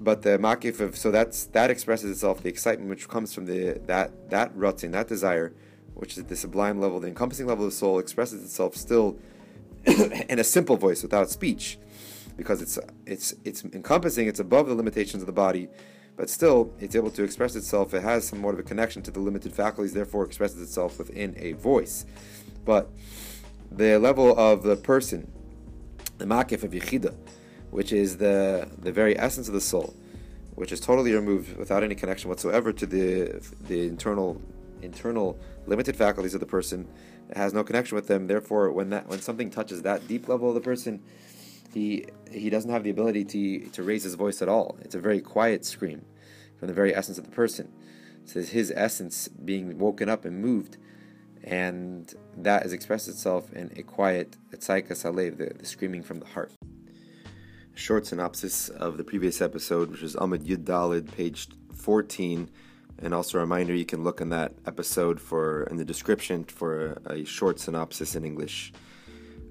But 0.00 0.22
the 0.22 0.38
makif 0.38 0.80
of 0.80 0.96
so 0.96 1.10
that's 1.10 1.46
that 1.46 1.70
expresses 1.70 2.10
itself 2.10 2.42
the 2.42 2.50
excitement 2.50 2.90
which 2.90 3.08
comes 3.08 3.32
from 3.32 3.46
the 3.46 3.80
that 3.86 4.28
that 4.30 4.54
rutzin, 4.54 4.92
that 4.92 5.08
desire, 5.08 5.54
which 5.94 6.18
is 6.18 6.24
the 6.24 6.36
sublime 6.36 6.80
level, 6.80 7.00
the 7.00 7.08
encompassing 7.08 7.46
level 7.46 7.64
of 7.64 7.70
the 7.70 7.76
soul, 7.76 7.98
expresses 7.98 8.42
itself 8.44 8.76
still 8.76 9.18
in 10.28 10.38
a 10.38 10.44
simple 10.44 10.76
voice 10.76 11.02
without 11.02 11.30
speech, 11.30 11.78
because 12.36 12.60
it's 12.60 12.78
it's 13.06 13.34
it's 13.44 13.64
encompassing, 13.64 14.26
it's 14.26 14.40
above 14.40 14.66
the 14.66 14.74
limitations 14.74 15.22
of 15.22 15.26
the 15.26 15.32
body, 15.32 15.68
but 16.16 16.30
still 16.30 16.72
it's 16.80 16.96
able 16.96 17.10
to 17.10 17.22
express 17.22 17.54
itself. 17.54 17.94
It 17.94 18.02
has 18.02 18.26
somewhat 18.26 18.54
of 18.54 18.60
a 18.60 18.62
connection 18.62 19.02
to 19.02 19.10
the 19.10 19.20
limited 19.20 19.52
faculties, 19.52 19.92
therefore 19.92 20.24
expresses 20.24 20.60
itself 20.60 20.98
within 20.98 21.34
a 21.36 21.52
voice. 21.52 22.06
But 22.64 22.90
the 23.70 23.98
level 23.98 24.36
of 24.38 24.62
the 24.62 24.76
person, 24.76 25.30
the 26.18 26.24
makif 26.24 26.62
of 26.62 26.70
yichida, 26.70 27.14
which 27.70 27.92
is 27.92 28.16
the 28.16 28.68
the 28.78 28.92
very 28.92 29.18
essence 29.18 29.48
of 29.48 29.54
the 29.54 29.60
soul, 29.60 29.94
which 30.54 30.72
is 30.72 30.80
totally 30.80 31.12
removed 31.12 31.56
without 31.56 31.82
any 31.82 31.94
connection 31.94 32.30
whatsoever 32.30 32.72
to 32.72 32.86
the 32.86 33.42
the 33.60 33.86
internal 33.86 34.40
internal 34.82 35.38
limited 35.66 35.96
faculties 35.96 36.34
of 36.34 36.40
the 36.40 36.46
person. 36.46 36.88
It 37.28 37.36
has 37.36 37.52
no 37.52 37.64
connection 37.64 37.96
with 37.96 38.06
them. 38.06 38.26
Therefore, 38.26 38.70
when 38.70 38.90
that 38.90 39.08
when 39.08 39.20
something 39.20 39.50
touches 39.50 39.82
that 39.82 40.08
deep 40.08 40.28
level 40.28 40.48
of 40.48 40.54
the 40.54 40.60
person, 40.60 41.02
he 41.72 42.06
he 42.30 42.50
doesn't 42.50 42.70
have 42.70 42.84
the 42.84 42.90
ability 42.90 43.24
to 43.24 43.70
to 43.70 43.82
raise 43.82 44.02
his 44.04 44.14
voice 44.14 44.42
at 44.42 44.48
all. 44.48 44.78
It's 44.82 44.94
a 44.94 45.00
very 45.00 45.20
quiet 45.20 45.64
scream 45.64 46.04
from 46.58 46.68
the 46.68 46.74
very 46.74 46.94
essence 46.94 47.18
of 47.18 47.24
the 47.24 47.30
person. 47.30 47.72
Says 48.24 48.50
his 48.50 48.72
essence 48.74 49.28
being 49.28 49.78
woken 49.78 50.08
up 50.08 50.24
and 50.24 50.40
moved, 50.40 50.78
and 51.44 52.12
that 52.36 52.64
has 52.64 52.72
expressed 52.72 53.08
itself 53.08 53.52
in 53.52 53.72
a 53.76 53.82
quiet 53.82 54.36
etzaika 54.50 54.92
salev, 54.92 55.38
the, 55.38 55.52
the 55.56 55.64
screaming 55.64 56.02
from 56.02 56.18
the 56.18 56.26
heart 56.26 56.50
short 57.76 58.06
synopsis 58.06 58.68
of 58.70 58.96
the 58.96 59.04
previous 59.04 59.40
episode, 59.40 59.90
which 59.90 60.02
is 60.02 60.16
Amid 60.16 60.44
Yud 60.44 60.64
Dalid, 60.64 61.12
page 61.12 61.48
14. 61.74 62.50
And 62.98 63.12
also 63.12 63.36
a 63.36 63.42
reminder, 63.42 63.74
you 63.74 63.84
can 63.84 64.02
look 64.02 64.22
in 64.22 64.30
that 64.30 64.54
episode 64.66 65.20
for 65.20 65.64
in 65.64 65.76
the 65.76 65.84
description 65.84 66.44
for 66.44 66.98
a, 67.06 67.12
a 67.12 67.24
short 67.24 67.60
synopsis 67.60 68.16
in 68.16 68.24
English. 68.24 68.72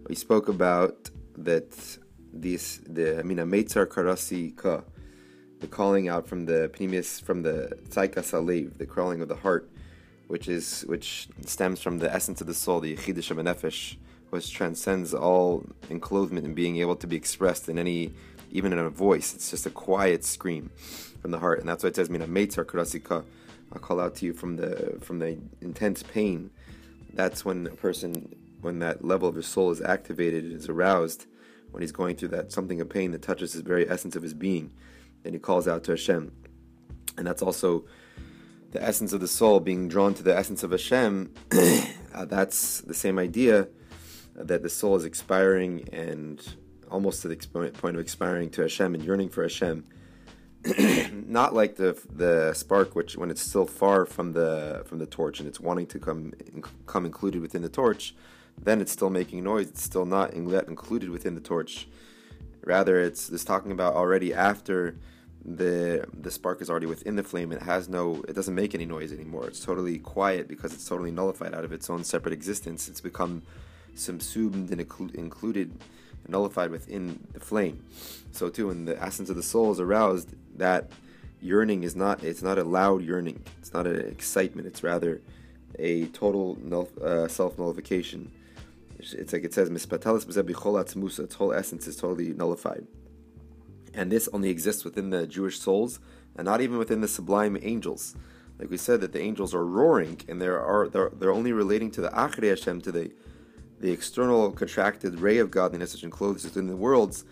We 0.10 0.15
spoke 0.15 0.49
about 0.49 1.12
that 1.38 1.99
this 2.36 2.82
the 2.88 3.19
I 3.19 3.24
mean 3.24 3.39
a 3.39 3.45
Meitzar 3.45 3.86
Karasi 3.86 4.56
Ka, 4.56 4.84
the 5.60 5.67
calling 5.67 6.08
out 6.08 6.28
from 6.28 6.45
the 6.45 6.69
pneumius 6.74 7.21
from 7.21 7.43
the 7.43 7.78
Tzaika 7.89 8.19
Salev, 8.19 8.78
the 8.78 8.86
crawling 8.86 9.21
of 9.21 9.28
the 9.28 9.36
heart, 9.36 9.69
which 10.28 10.48
is 10.48 10.84
which 10.88 11.30
stems 11.45 11.82
from 11.82 12.00
the 12.00 12.13
essence 12.13 12.41
of 12.41 12.48
the 12.48 12.54
soul, 12.54 12.80
the 12.80 12.95
Yechidish 12.95 13.32
Nefesh, 13.36 13.98
which 14.30 14.52
transcends 14.54 15.13
all 15.13 15.65
enclothement 15.89 16.45
and 16.45 16.56
being 16.56 16.78
able 16.78 16.95
to 16.98 17.08
be 17.08 17.15
expressed 17.15 17.69
in 17.69 17.80
any, 17.80 18.13
even 18.52 18.74
in 18.74 18.80
a 18.80 18.89
voice. 18.89 19.34
It's 19.34 19.50
just 19.52 19.65
a 19.65 19.69
quiet 19.69 20.24
scream 20.24 20.71
from 21.21 21.32
the 21.32 21.39
heart, 21.39 21.60
and 21.60 21.69
that's 21.69 21.84
why 21.84 21.89
it 21.89 21.95
says, 21.95 22.10
"Mina 22.10 22.28
meitzar 22.28 22.65
kurasika." 22.65 23.24
I'll 23.74 23.80
call 23.80 24.00
out 24.00 24.15
to 24.15 24.26
you 24.26 24.34
from 24.34 24.58
the 24.58 24.98
from 25.02 25.19
the 25.19 25.38
intense 25.62 26.04
pain. 26.04 26.52
That's 27.13 27.43
when 27.45 27.67
a 27.67 27.76
person, 27.76 28.36
when 28.62 28.80
that 28.80 29.04
level 29.04 29.28
of 29.28 29.36
his 29.36 29.48
soul 29.48 29.71
is 29.71 29.82
activated, 29.82 30.52
is 30.52 30.69
aroused, 30.69 31.26
when 31.71 31.82
he's 31.82 31.91
going 31.91 32.15
through 32.15 32.30
that 32.30 32.51
something 32.51 32.80
of 32.82 32.89
pain 32.89 33.12
that 33.12 33.21
touches 33.21 33.54
his 33.54 33.62
very 33.62 33.89
essence 33.89 34.15
of 34.15 34.23
his 34.23 34.34
being, 34.34 34.71
then 35.23 35.34
he 35.34 35.39
calls 35.39 35.67
out 35.67 35.84
to 35.86 35.91
Hashem, 35.91 36.32
and 37.17 37.28
that's 37.28 37.41
also 37.41 37.86
the 38.71 38.84
essence 38.84 39.13
of 39.13 39.21
the 39.21 39.28
soul 39.28 39.60
being 39.60 39.88
drawn 39.88 40.13
to 40.13 40.23
the 40.23 40.36
essence 40.36 40.63
of 40.63 40.71
Hashem. 40.71 41.34
uh, 42.13 42.25
that's 42.25 42.82
the 42.82 42.93
same 42.93 43.17
idea 43.17 43.67
that 44.36 44.63
the 44.63 44.69
soul 44.69 44.95
is 44.95 45.06
expiring 45.06 45.88
and 45.93 46.56
almost 46.91 47.21
to 47.21 47.28
the 47.28 47.36
point 47.71 47.95
of 47.95 48.01
expiring 48.01 48.49
to 48.51 48.62
Hashem 48.62 48.93
and 48.93 49.04
yearning 49.04 49.30
for 49.30 49.43
Hashem. 49.43 49.86
Not 51.28 51.54
like 51.54 51.75
the 51.75 51.97
the 52.12 52.54
spark, 52.54 52.95
which 52.95 53.17
when 53.17 53.30
it's 53.30 53.41
still 53.41 53.65
far 53.65 54.06
from 54.06 54.34
the 54.34 54.84
from 54.86 54.99
the 54.99 55.06
torch 55.06 55.39
and 55.39 55.47
it's 55.47 55.60
wanting 55.60 55.88
to 55.88 55.99
come 55.99 56.34
come 56.86 57.06
included 57.06 57.41
within 57.41 57.62
the 57.62 57.69
torch, 57.69 58.15
then 58.61 58.81
it's 58.81 58.91
still 58.91 59.09
making 59.09 59.43
noise. 59.43 59.69
It's 59.69 59.83
still 59.83 60.05
not 60.05 60.35
yet 60.35 60.67
included 60.67 61.09
within 61.09 61.35
the 61.35 61.41
torch. 61.41 61.87
Rather, 62.63 62.99
it's 62.99 63.29
it's 63.29 63.43
talking 63.43 63.71
about 63.71 63.93
already 63.93 64.33
after 64.33 64.97
the 65.45 66.07
the 66.19 66.31
spark 66.31 66.61
is 66.61 66.69
already 66.69 66.87
within 66.87 67.15
the 67.15 67.23
flame. 67.23 67.51
It 67.51 67.61
has 67.61 67.87
no, 67.87 68.23
it 68.27 68.33
doesn't 68.33 68.55
make 68.55 68.73
any 68.73 68.85
noise 68.85 69.13
anymore. 69.13 69.47
It's 69.47 69.63
totally 69.63 69.99
quiet 69.99 70.47
because 70.47 70.73
it's 70.73 70.87
totally 70.87 71.11
nullified 71.11 71.53
out 71.53 71.63
of 71.63 71.71
its 71.71 71.89
own 71.89 72.03
separate 72.03 72.33
existence. 72.33 72.87
It's 72.87 73.01
become 73.01 73.43
subsumed 73.93 74.71
and 74.71 74.81
included, 74.81 75.79
nullified 76.27 76.71
within 76.71 77.19
the 77.33 77.39
flame. 77.39 77.83
So 78.31 78.49
too, 78.49 78.67
when 78.67 78.85
the 78.85 79.01
essence 79.01 79.29
of 79.29 79.35
the 79.35 79.43
soul 79.43 79.71
is 79.71 79.79
aroused, 79.79 80.33
that 80.57 80.91
yearning 81.39 81.83
is 81.83 81.95
not 81.95 82.23
it's 82.23 82.41
not 82.41 82.57
a 82.57 82.63
loud 82.63 83.03
yearning. 83.03 83.43
It's 83.59 83.73
not 83.73 83.85
an 83.85 83.99
excitement. 83.99 84.67
It's 84.67 84.83
rather 84.83 85.21
a 85.77 86.05
total 86.07 86.57
uh, 87.01 87.27
self 87.27 87.57
nullification. 87.59 88.31
It's 89.13 89.33
like 89.33 89.43
it 89.43 89.53
says, 89.53 89.69
mispatalis 89.69 90.25
b'chol 90.25 90.95
musa. 90.95 91.23
its 91.23 91.35
whole 91.35 91.53
essence 91.53 91.87
is 91.87 91.95
totally 91.95 92.33
nullified. 92.33 92.87
And 93.93 94.11
this 94.11 94.27
only 94.33 94.49
exists 94.49 94.83
within 94.83 95.09
the 95.09 95.25
Jewish 95.25 95.59
souls 95.59 95.99
and 96.35 96.45
not 96.45 96.61
even 96.61 96.77
within 96.77 97.01
the 97.01 97.07
sublime 97.07 97.57
angels. 97.61 98.15
Like 98.59 98.69
we 98.69 98.77
said, 98.77 99.01
that 99.01 99.13
the 99.13 99.21
angels 99.21 99.53
are 99.53 99.65
roaring 99.65 100.21
and 100.27 100.41
they 100.41 100.47
are 100.47 100.89
they're, 100.89 101.11
they're 101.13 101.31
only 101.31 101.51
relating 101.51 101.91
to 101.91 102.01
the 102.01 102.09
Achrei 102.09 102.49
Hashem, 102.49 102.81
to 102.81 102.91
the 102.91 103.11
the 103.79 103.91
external 103.91 104.51
contracted 104.51 105.19
ray 105.19 105.37
of 105.37 105.51
godliness 105.51 105.93
which 105.93 106.03
encloses 106.03 106.45
within 106.45 106.67
the 106.67 106.75
worlds, 106.75 107.25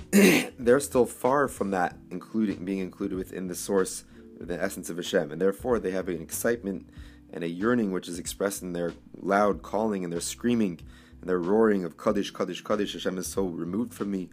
they're 0.10 0.80
still 0.80 1.06
far 1.06 1.46
from 1.46 1.70
that, 1.70 1.96
including 2.10 2.64
being 2.64 2.78
included 2.78 3.16
within 3.16 3.48
the 3.48 3.54
source, 3.54 4.04
the 4.38 4.60
essence 4.60 4.88
of 4.88 4.96
Hashem, 4.96 5.30
and 5.30 5.40
therefore 5.40 5.78
they 5.78 5.90
have 5.90 6.08
an 6.08 6.20
excitement 6.20 6.88
and 7.32 7.44
a 7.44 7.48
yearning 7.48 7.92
which 7.92 8.08
is 8.08 8.18
expressed 8.18 8.62
in 8.62 8.72
their 8.72 8.92
loud 9.20 9.62
calling 9.62 10.02
and 10.02 10.12
their 10.12 10.20
screaming 10.20 10.80
and 11.20 11.28
their 11.28 11.38
roaring 11.38 11.84
of 11.84 11.96
Kadosh, 11.96 12.32
Kadosh, 12.32 12.62
Kadosh. 12.62 12.92
Hashem 12.92 13.18
is 13.18 13.26
so 13.26 13.44
removed 13.44 13.94
from 13.94 14.10
me 14.10 14.28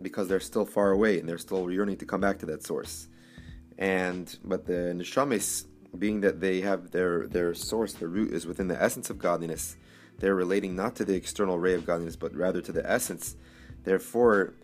because 0.00 0.28
they're 0.28 0.40
still 0.40 0.66
far 0.66 0.90
away 0.90 1.18
and 1.18 1.28
they're 1.28 1.38
still 1.38 1.70
yearning 1.70 1.96
to 1.98 2.06
come 2.06 2.20
back 2.20 2.38
to 2.40 2.46
that 2.46 2.64
source. 2.64 3.08
And 3.78 4.36
but 4.44 4.66
the 4.66 4.94
neshamis, 4.94 5.66
being 5.98 6.20
that 6.20 6.40
they 6.40 6.60
have 6.60 6.90
their 6.90 7.26
their 7.26 7.54
source, 7.54 7.92
their 7.94 8.08
root 8.08 8.32
is 8.32 8.46
within 8.46 8.68
the 8.68 8.80
essence 8.80 9.10
of 9.10 9.18
godliness 9.18 9.76
they're 10.22 10.36
relating 10.36 10.76
not 10.76 10.94
to 10.96 11.04
the 11.04 11.14
external 11.14 11.58
ray 11.58 11.74
of 11.74 11.84
godliness, 11.84 12.14
but 12.14 12.32
rather 12.32 12.60
to 12.62 12.70
the 12.70 12.88
essence. 12.88 13.34
Therefore, 13.82 14.54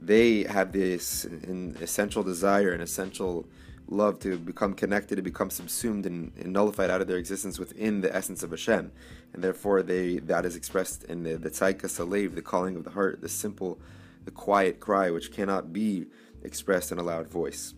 they 0.00 0.44
have 0.44 0.70
this 0.70 1.24
an 1.24 1.76
essential 1.80 2.22
desire 2.22 2.70
an 2.70 2.80
essential 2.80 3.46
love 3.90 4.20
to 4.20 4.38
become 4.38 4.72
connected, 4.74 5.16
to 5.16 5.22
become 5.22 5.50
subsumed 5.50 6.06
and, 6.06 6.32
and, 6.38 6.52
nullified 6.52 6.90
out 6.90 7.00
of 7.00 7.08
their 7.08 7.18
existence 7.18 7.58
within 7.58 8.00
the 8.00 8.14
essence 8.14 8.42
of 8.42 8.50
Hashem. 8.50 8.92
And 9.32 9.44
therefore, 9.44 9.82
they 9.82 10.18
that 10.20 10.46
is 10.46 10.56
expressed 10.56 11.04
in 11.04 11.24
the, 11.24 11.36
the 11.36 11.50
tzaika 11.50 11.82
salev, 11.82 12.34
the 12.34 12.42
calling 12.42 12.76
of 12.76 12.84
the 12.84 12.90
heart, 12.90 13.20
the 13.20 13.28
simple, 13.28 13.80
the 14.24 14.30
quiet 14.30 14.80
cry, 14.80 15.10
which 15.10 15.32
cannot 15.32 15.72
be 15.72 16.06
expressed 16.42 16.92
in 16.92 16.98
a 16.98 17.02
loud 17.02 17.28
voice. 17.28 17.74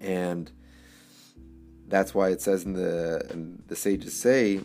And 0.00 0.50
that's 1.88 2.14
why 2.14 2.28
it 2.28 2.40
says 2.40 2.64
in 2.64 2.74
the, 2.74 3.26
in 3.30 3.62
the 3.66 3.76
sages 3.76 4.18
say 4.18 4.60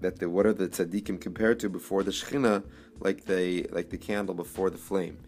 that 0.00 0.18
the 0.18 0.30
what 0.30 0.46
are 0.46 0.52
the 0.52 0.68
tzaddikim 0.68 1.20
compared 1.20 1.58
to 1.60 1.68
before 1.68 2.02
the 2.02 2.10
Shechina, 2.10 2.62
like 3.00 3.24
they 3.24 3.64
like 3.64 3.90
the 3.90 3.98
candle 3.98 4.34
before 4.34 4.70
the 4.70 4.78
flame, 4.78 5.18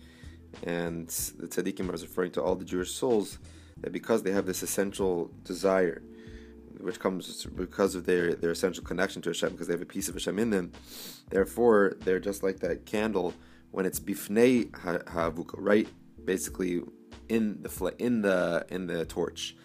and 0.62 1.08
the 1.08 1.48
tzaddikim 1.48 1.92
is 1.92 2.02
referring 2.02 2.30
to 2.32 2.42
all 2.42 2.54
the 2.54 2.64
Jewish 2.64 2.92
souls 2.92 3.38
that 3.80 3.92
because 3.92 4.22
they 4.22 4.32
have 4.32 4.46
this 4.46 4.62
essential 4.62 5.30
desire, 5.44 6.02
which 6.78 6.98
comes 6.98 7.44
because 7.46 7.94
of 7.94 8.06
their 8.06 8.34
their 8.34 8.50
essential 8.50 8.84
connection 8.84 9.22
to 9.22 9.30
Hashem, 9.30 9.50
because 9.50 9.66
they 9.66 9.74
have 9.74 9.82
a 9.82 9.86
piece 9.86 10.08
of 10.08 10.14
Hashem 10.14 10.38
in 10.38 10.50
them, 10.50 10.72
therefore 11.30 11.96
they're 12.00 12.20
just 12.20 12.42
like 12.42 12.60
that 12.60 12.86
candle 12.86 13.34
when 13.70 13.86
it's 13.86 14.00
bifnei 14.00 14.70
havuka, 14.70 15.54
right? 15.58 15.88
Basically, 16.24 16.82
in 17.28 17.62
the 17.62 17.94
in 17.98 18.22
the 18.22 18.66
in 18.68 18.86
the 18.86 19.04
torch, 19.06 19.56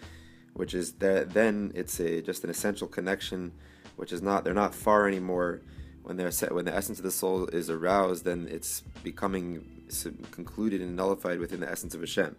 which 0.54 0.74
is 0.74 0.94
that 0.94 1.34
then 1.34 1.72
it's 1.76 2.00
a 2.00 2.22
just 2.22 2.44
an 2.44 2.50
essential 2.50 2.88
connection 2.88 3.52
which 3.96 4.12
is 4.12 4.22
not 4.22 4.44
they're 4.44 4.54
not 4.54 4.76
far 4.76 5.08
anymore. 5.08 5.62
When 6.04 6.18
they're 6.18 6.30
set, 6.30 6.54
when 6.54 6.66
the 6.66 6.76
essence 6.76 7.00
of 7.00 7.04
the 7.04 7.12
soul 7.12 7.48
is 7.48 7.68
aroused, 7.68 8.26
then 8.26 8.48
it's 8.50 8.82
becoming 9.04 9.82
concluded 10.30 10.80
and 10.80 10.96
nullified 10.96 11.40
within 11.40 11.62
the 11.62 11.72
essence 11.72 11.96
of 11.96 12.02
Hashem, 12.02 12.36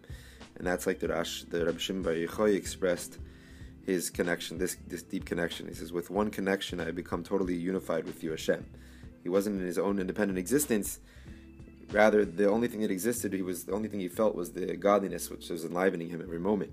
and 0.57 0.67
that's 0.67 0.87
like 0.87 0.99
the 0.99 1.07
Rash, 1.07 1.43
the 1.43 1.65
Rabbi 1.65 1.77
Shimon 1.77 2.03
Bar 2.03 2.13
Yochai 2.13 2.55
expressed 2.55 3.19
his 3.85 4.09
connection, 4.09 4.57
this 4.57 4.77
this 4.87 5.03
deep 5.03 5.25
connection. 5.25 5.67
He 5.67 5.73
says, 5.73 5.93
with 5.93 6.09
one 6.09 6.29
connection, 6.29 6.79
I 6.79 6.91
become 6.91 7.23
totally 7.23 7.55
unified 7.55 8.05
with 8.05 8.23
you, 8.23 8.31
Hashem. 8.31 8.65
He 9.23 9.29
wasn't 9.29 9.59
in 9.59 9.65
his 9.65 9.77
own 9.77 9.99
independent 9.99 10.39
existence, 10.39 10.99
Rather, 11.91 12.25
the 12.25 12.49
only 12.49 12.67
thing 12.67 12.81
that 12.81 12.91
existed, 12.91 13.31
he 13.31 13.41
was 13.41 13.63
the 13.63 13.71
only 13.71 13.87
thing 13.87 14.01
he 14.01 14.09
felt 14.09 14.35
was 14.35 14.51
the 14.51 14.75
godliness 14.75 15.29
which 15.29 15.49
was 15.49 15.63
enlivening 15.63 16.09
him 16.09 16.21
every 16.21 16.39
moment. 16.39 16.71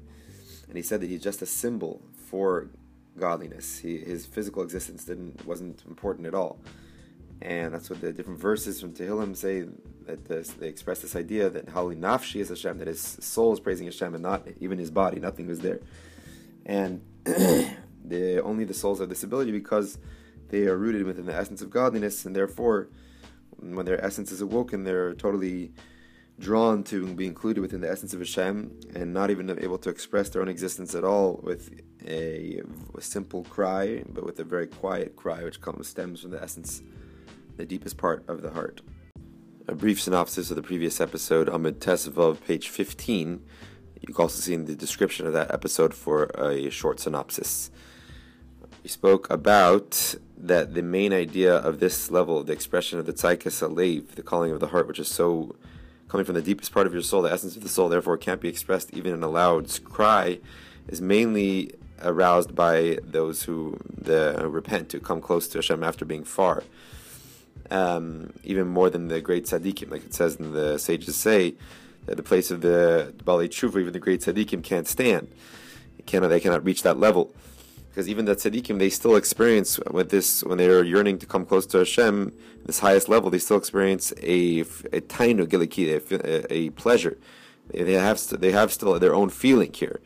And 0.68 0.77
he 0.77 0.83
said 0.83 1.01
that 1.03 1.09
he's 1.09 1.23
just 1.23 1.40
a 1.40 1.47
symbol 1.47 2.03
for 2.29 2.68
godliness. 3.16 3.79
He, 3.79 3.99
his 3.99 4.27
physical 4.27 4.62
existence 4.62 5.05
didn't 5.05 5.47
wasn't 5.47 5.85
important 5.87 6.27
at 6.27 6.35
all. 6.35 6.59
And 7.40 7.75
that's 7.75 7.90
what 7.90 8.01
the 8.01 8.12
different 8.12 8.40
verses 8.40 8.81
from 8.81 8.92
Tehillim 8.92 9.37
say 9.37 9.66
that 10.07 10.27
this, 10.27 10.51
they 10.51 10.69
express 10.69 11.01
this 11.01 11.17
idea 11.17 11.51
that 11.51 11.69
Hali 11.69 11.97
Nafshi 11.97 12.40
is 12.40 12.49
Hashem, 12.49 12.79
that 12.79 12.88
his 12.88 13.01
soul 13.01 13.53
is 13.53 13.61
praising 13.61 13.87
Hashem 13.87 14.14
and 14.14 14.23
not 14.23 14.47
even 14.61 14.79
his 14.79 14.90
body, 14.90 15.21
nothing 15.21 15.47
was 15.47 15.61
there. 15.61 15.81
And 16.67 17.03
the, 17.25 18.43
only 18.43 18.64
the 18.64 18.75
souls 18.75 19.01
have 19.01 19.09
this 19.09 19.23
ability 19.23 19.53
because 19.53 19.99
they 20.49 20.67
are 20.67 20.77
rooted 20.77 21.05
within 21.05 21.27
the 21.27 21.35
essence 21.35 21.62
of 21.62 21.71
godliness, 21.71 22.25
and 22.25 22.37
therefore, 22.37 22.88
when 23.59 23.87
their 23.87 24.03
essence 24.05 24.31
is 24.31 24.40
awoken, 24.40 24.85
they're 24.85 25.14
totally 25.14 25.73
drawn 26.38 26.83
to 26.83 27.07
be 27.14 27.27
included 27.27 27.61
within 27.61 27.81
the 27.81 27.90
essence 27.90 28.12
of 28.12 28.19
Hashem 28.19 28.81
and 28.95 29.14
not 29.14 29.31
even 29.31 29.51
able 29.62 29.79
to 29.79 29.88
express 29.88 30.29
their 30.29 30.43
own 30.43 30.49
existence 30.49 30.95
at 30.95 31.05
all 31.05 31.40
with 31.43 31.81
a, 32.07 32.61
a 32.97 33.01
simple 33.01 33.45
cry, 33.45 34.03
but 34.09 34.25
with 34.25 34.40
a 34.40 34.45
very 34.45 34.67
quiet 34.67 35.14
cry, 35.17 35.45
which 35.45 35.61
comes 35.61 35.88
stems 35.88 36.23
from 36.23 36.31
the 36.33 36.43
essence, 36.43 36.83
the 37.57 37.64
deepest 37.64 37.97
part 37.97 38.29
of 38.29 38.43
the 38.43 38.51
heart. 38.51 38.83
A 39.66 39.74
brief 39.74 39.98
synopsis 39.98 40.50
of 40.50 40.57
the 40.57 40.62
previous 40.62 41.00
episode, 41.00 41.48
Amid 41.48 41.81
Tesvav, 41.81 42.44
page 42.44 42.68
15. 42.68 43.42
You 43.98 44.07
can 44.07 44.22
also 44.22 44.38
see 44.38 44.53
in 44.53 44.66
the 44.66 44.74
description 44.74 45.27
of 45.27 45.33
that 45.33 45.50
episode 45.55 45.94
for 45.94 46.24
a 46.37 46.68
short 46.68 47.00
synopsis. 47.00 47.70
We 48.83 48.90
spoke 48.90 49.27
about 49.31 50.16
that 50.37 50.74
the 50.74 50.83
main 50.83 51.14
idea 51.14 51.55
of 51.57 51.81
this 51.81 52.11
level, 52.11 52.44
the 52.44 52.53
expression 52.53 52.98
of 52.98 53.07
the 53.07 53.14
tzaikas 53.14 53.66
alev, 53.66 54.09
the 54.16 54.22
calling 54.22 54.53
of 54.53 54.61
the 54.61 54.66
heart, 54.66 54.87
which 54.87 54.98
is 54.98 55.09
so 55.09 55.57
coming 56.09 56.27
from 56.27 56.35
the 56.35 56.42
deepest 56.42 56.70
part 56.70 56.87
of 56.87 56.92
your 56.92 57.00
soul, 57.00 57.22
the 57.22 57.33
essence 57.33 57.57
of 57.57 57.62
the 57.62 57.68
soul, 57.70 57.88
therefore 57.88 58.18
can't 58.18 58.42
be 58.42 58.50
expressed 58.50 58.92
even 58.92 59.14
in 59.14 59.22
a 59.22 59.29
loud 59.29 59.70
cry, 59.85 60.40
is 60.88 61.00
mainly 61.00 61.70
aroused 62.03 62.55
by 62.55 62.98
those 63.03 63.44
who 63.44 63.79
the, 63.90 64.46
repent, 64.46 64.90
to 64.90 65.00
come 65.00 65.22
close 65.22 65.48
to 65.48 65.57
Hashem 65.57 65.83
after 65.83 66.05
being 66.05 66.24
far. 66.24 66.62
Um, 67.75 68.33
even 68.45 68.69
more 68.69 68.89
than 68.89 69.09
the 69.09 69.21
great 69.21 69.47
tzaddikim, 69.47 69.91
like 69.91 70.05
it 70.05 70.15
says 70.15 70.37
in 70.37 70.53
the 70.53 70.79
sages 70.79 71.17
say, 71.17 71.55
that 72.07 72.17
the 72.17 72.23
place 72.23 72.51
of 72.51 72.61
the 72.61 73.13
Bali 73.25 73.49
Tshuva, 73.49 73.81
even 73.81 73.93
the 73.93 73.99
great 73.99 74.21
tzaddikim 74.21 74.63
can't 74.63 74.87
stand. 74.87 75.27
Cannot, 76.07 76.29
they 76.29 76.39
cannot 76.41 76.65
reach 76.65 76.83
that 76.83 76.99
level 76.99 77.35
because 77.95 78.09
even 78.09 78.25
the 78.25 78.35
tzaddikim 78.35 78.81
they 78.81 78.91
still 78.91 79.15
experience 79.15 79.79
with 79.91 80.11
this 80.11 80.43
when 80.43 80.59
they 80.59 80.69
are 80.69 80.83
yearning 80.83 81.17
to 81.17 81.27
come 81.27 81.47
close 81.47 81.65
to 81.67 81.79
Hashem, 81.79 82.33
this 82.67 82.81
highest 82.81 83.09
level, 83.09 83.31
they 83.31 83.39
still 83.39 83.57
experience 83.57 84.13
a 84.21 84.61
a 84.61 85.01
tainu 85.01 85.45
a, 85.49 86.53
a 86.53 86.71
pleasure. 86.71 87.17
They 87.73 87.93
have 87.93 88.21
they 88.41 88.51
have 88.51 88.73
still 88.73 88.99
their 88.99 89.15
own 89.15 89.31
feeling 89.31 89.73
here, 89.73 90.01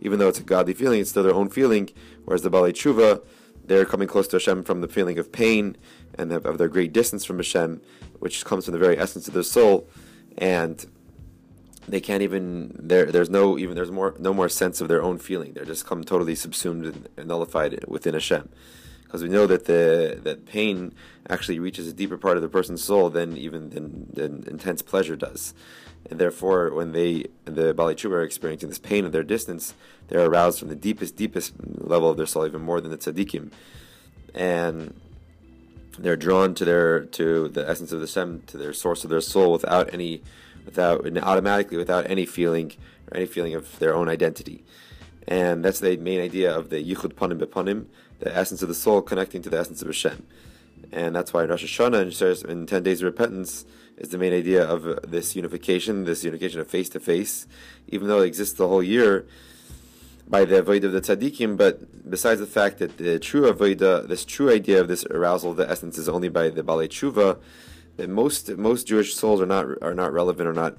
even 0.00 0.18
though 0.18 0.28
it's 0.28 0.40
a 0.40 0.42
godly 0.42 0.72
feeling, 0.72 1.00
it's 1.00 1.10
still 1.10 1.22
their 1.22 1.34
own 1.34 1.50
feeling. 1.50 1.90
Whereas 2.24 2.42
the 2.42 2.50
Balei 2.50 2.72
Tshuva, 2.72 3.20
they're 3.62 3.84
coming 3.84 4.08
close 4.08 4.26
to 4.28 4.36
Hashem 4.36 4.64
from 4.64 4.80
the 4.80 4.88
feeling 4.88 5.18
of 5.18 5.30
pain 5.30 5.76
and 6.18 6.32
of 6.32 6.58
their 6.58 6.68
great 6.68 6.92
distance 6.92 7.24
from 7.24 7.38
Hashem, 7.38 7.80
which 8.18 8.44
comes 8.44 8.64
from 8.64 8.72
the 8.72 8.78
very 8.78 8.98
essence 8.98 9.28
of 9.28 9.34
their 9.34 9.42
soul, 9.42 9.88
and 10.38 10.84
they 11.86 12.00
can't 12.00 12.22
even 12.22 12.74
there 12.78 13.06
there's 13.06 13.30
no 13.30 13.58
even 13.58 13.74
there's 13.74 13.90
more 13.90 14.14
no 14.18 14.32
more 14.32 14.48
sense 14.48 14.80
of 14.80 14.88
their 14.88 15.02
own 15.02 15.18
feeling. 15.18 15.52
They're 15.52 15.64
just 15.64 15.86
come 15.86 16.04
totally 16.04 16.34
subsumed 16.34 17.08
and 17.16 17.28
nullified 17.28 17.84
within 17.86 18.14
Hashem. 18.14 18.48
Because 19.04 19.22
we 19.22 19.28
know 19.28 19.46
that 19.46 19.66
the 19.66 20.18
that 20.22 20.46
pain 20.46 20.94
actually 21.28 21.58
reaches 21.58 21.86
a 21.86 21.92
deeper 21.92 22.18
part 22.18 22.36
of 22.36 22.42
the 22.42 22.48
person's 22.48 22.82
soul 22.82 23.10
than 23.10 23.36
even 23.36 23.70
than, 23.70 24.10
than 24.12 24.44
intense 24.48 24.82
pleasure 24.82 25.16
does. 25.16 25.54
And 26.10 26.18
therefore 26.18 26.74
when 26.74 26.92
they 26.92 27.26
the 27.44 27.74
Bali 27.74 27.94
Tshuva 27.94 28.12
are 28.12 28.22
experiencing 28.22 28.70
this 28.70 28.78
pain 28.78 29.04
of 29.04 29.12
their 29.12 29.22
distance 29.22 29.74
they're 30.08 30.26
aroused 30.26 30.58
from 30.58 30.68
the 30.68 30.74
deepest 30.74 31.16
deepest 31.16 31.54
level 31.62 32.10
of 32.10 32.16
their 32.16 32.26
soul 32.26 32.46
even 32.46 32.62
more 32.62 32.80
than 32.80 32.90
the 32.90 32.98
tzaddikim. 32.98 33.52
And 34.34 34.98
they're 35.98 36.16
drawn 36.16 36.54
to 36.54 36.64
their 36.64 37.00
to 37.00 37.48
the 37.48 37.68
essence 37.68 37.92
of 37.92 38.00
the 38.00 38.06
Shem 38.06 38.42
to 38.46 38.56
their 38.56 38.72
source 38.72 39.04
of 39.04 39.10
their 39.10 39.20
soul 39.20 39.52
without 39.52 39.92
any 39.92 40.22
without 40.64 41.06
and 41.06 41.18
automatically 41.18 41.76
without 41.76 42.08
any 42.10 42.26
feeling 42.26 42.72
or 43.10 43.16
any 43.16 43.26
feeling 43.26 43.54
of 43.54 43.78
their 43.78 43.94
own 43.94 44.08
identity. 44.08 44.64
And 45.26 45.64
that's 45.64 45.80
the 45.80 45.96
main 45.96 46.20
idea 46.20 46.54
of 46.54 46.70
the 46.70 46.84
yichud 46.84 47.14
panim 47.14 47.38
bepanim, 47.38 47.86
the 48.20 48.34
essence 48.34 48.62
of 48.62 48.68
the 48.68 48.74
soul 48.74 49.02
connecting 49.02 49.42
to 49.42 49.50
the 49.50 49.58
essence 49.58 49.80
of 49.80 49.88
Hashem. 49.88 50.26
And 50.92 51.16
that's 51.16 51.32
why 51.32 51.44
Rosh 51.44 51.64
Hashanah 51.64 52.44
in 52.44 52.66
10 52.66 52.82
days 52.82 53.00
of 53.00 53.06
repentance 53.06 53.64
is 53.96 54.10
the 54.10 54.18
main 54.18 54.32
idea 54.32 54.64
of 54.64 55.10
this 55.10 55.34
unification, 55.34 56.04
this 56.04 56.24
unification 56.24 56.60
of 56.60 56.68
face 56.68 56.88
to 56.90 57.00
face, 57.00 57.46
even 57.88 58.08
though 58.08 58.20
it 58.20 58.26
exists 58.26 58.54
the 58.54 58.68
whole 58.68 58.82
year 58.82 59.26
by 60.26 60.44
the 60.44 60.62
avodah 60.62 60.84
of 60.84 60.92
the 60.92 61.00
tzaddikim, 61.00 61.56
but 61.56 62.10
besides 62.10 62.40
the 62.40 62.46
fact 62.46 62.78
that 62.78 62.96
the 62.96 63.18
true 63.18 63.50
avodah, 63.52 64.08
this 64.08 64.24
true 64.24 64.50
idea 64.50 64.80
of 64.80 64.88
this 64.88 65.04
arousal 65.06 65.50
of 65.50 65.56
the 65.56 65.70
essence 65.70 65.98
is 65.98 66.08
only 66.08 66.28
by 66.28 66.48
the 66.48 66.62
balei 66.62 66.88
tshuva, 66.88 67.38
that 67.96 68.08
most 68.08 68.48
most 68.56 68.86
Jewish 68.86 69.14
souls 69.14 69.40
are 69.40 69.46
not 69.46 69.66
are 69.82 69.94
not 69.94 70.12
relevant 70.12 70.48
or 70.48 70.52
not 70.52 70.76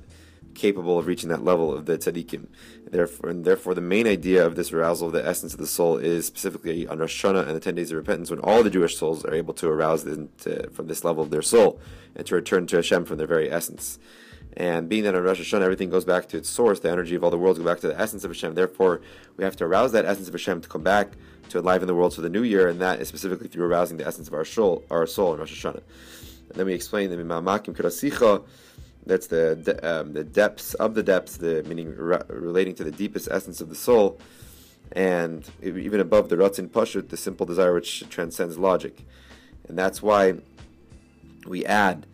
capable 0.56 0.98
of 0.98 1.06
reaching 1.06 1.30
that 1.30 1.44
level 1.44 1.74
of 1.74 1.86
the 1.86 1.98
tzaddikim. 1.98 2.48
Therefore, 2.90 3.30
and 3.30 3.46
therefore, 3.46 3.74
the 3.74 3.82
main 3.82 4.08
idea 4.08 4.46
of 4.46 4.56
this 4.56 4.72
arousal 4.72 5.08
of 5.08 5.14
the 5.14 5.28
essence 5.28 5.54
of 5.54 5.60
the 5.60 5.68
soul 5.68 5.98
is 5.98 6.26
specifically 6.26 6.88
on 6.88 7.00
Rosh 7.00 7.24
Hashanah 7.24 7.46
and 7.46 7.56
the 7.56 7.60
ten 7.60 7.76
days 7.76 7.92
of 7.92 7.98
repentance, 7.98 8.30
when 8.32 8.40
all 8.40 8.64
the 8.64 8.70
Jewish 8.70 8.98
souls 8.98 9.26
are 9.26 9.34
able 9.34 9.54
to 9.56 9.68
arouse 9.68 10.04
to, 10.04 10.70
from 10.72 10.88
this 10.88 11.04
level 11.04 11.24
of 11.24 11.30
their 11.30 11.42
soul 11.42 11.80
and 12.16 12.26
to 12.26 12.36
return 12.36 12.66
to 12.68 12.78
Hashem 12.78 13.06
from 13.06 13.18
their 13.18 13.28
very 13.28 13.52
essence. 13.52 14.00
And 14.58 14.88
being 14.88 15.04
that 15.04 15.16
on 15.16 15.24
Rosh 15.24 15.42
Hashanah 15.42 15.64
everything 15.64 15.90
goes 15.90 16.06
back 16.06 16.30
to 16.30 16.38
its 16.38 16.50
source, 16.50 16.80
the 16.80 16.90
energy 16.90 17.16
of 17.16 17.24
all 17.24 17.30
the 17.30 17.38
worlds 17.38 17.60
go 17.60 17.66
back 17.66 17.82
to 17.82 17.88
the 17.90 18.00
essence 18.00 18.24
of 18.24 18.32
Hashem. 18.32 18.56
Therefore, 18.56 19.02
we 19.36 19.44
have 19.44 19.56
to 19.58 19.66
arouse 19.66 19.92
that 19.92 20.06
essence 20.06 20.28
of 20.28 20.34
Hashem 20.34 20.62
to 20.62 20.70
come 20.70 20.84
back 20.84 21.12
to 21.50 21.60
enliven 21.60 21.88
the 21.88 21.96
world 21.96 22.16
for 22.16 22.22
the 22.22 22.30
new 22.30 22.44
year, 22.44 22.68
and 22.68 22.80
that 22.80 23.02
is 23.02 23.08
specifically 23.08 23.48
through 23.48 23.66
arousing 23.66 23.98
the 23.98 24.08
essence 24.08 24.28
of 24.28 24.34
our 24.34 24.46
soul, 24.46 24.84
our 24.90 25.06
soul 25.06 25.34
in 25.34 25.40
Rosh 25.40 25.66
Hashanah. 25.66 25.82
And 26.50 26.56
then 26.56 26.66
we 26.66 26.74
explain 26.74 27.10
the 27.10 27.18
Mimamakim 27.18 27.76
Kurasicha, 27.76 28.44
that's 29.06 29.28
the 29.28 29.56
de- 29.56 29.88
um, 29.88 30.14
the 30.14 30.24
depths 30.24 30.74
of 30.76 30.96
the 30.96 31.04
depths, 31.04 31.38
the 31.38 31.64
meaning 31.64 31.96
re- 31.96 32.22
relating 32.30 32.74
to 32.76 32.84
the 32.84 32.92
deepest 32.92 33.28
essence 33.30 33.62
of 33.62 33.70
the 33.70 33.76
soul, 33.76 34.20
and 34.94 35.48
even 35.62 36.00
above 36.00 36.30
the 36.30 36.38
Ratzin 36.38 36.70
Pashut, 36.70 37.10
the 37.10 37.18
simple 37.18 37.46
desire 37.46 37.74
which 37.74 38.10
transcends 38.10 38.58
logic. 38.58 39.06
And 39.68 39.78
that's 39.78 40.02
why 40.02 40.36
we 41.46 41.66
add 41.66 42.06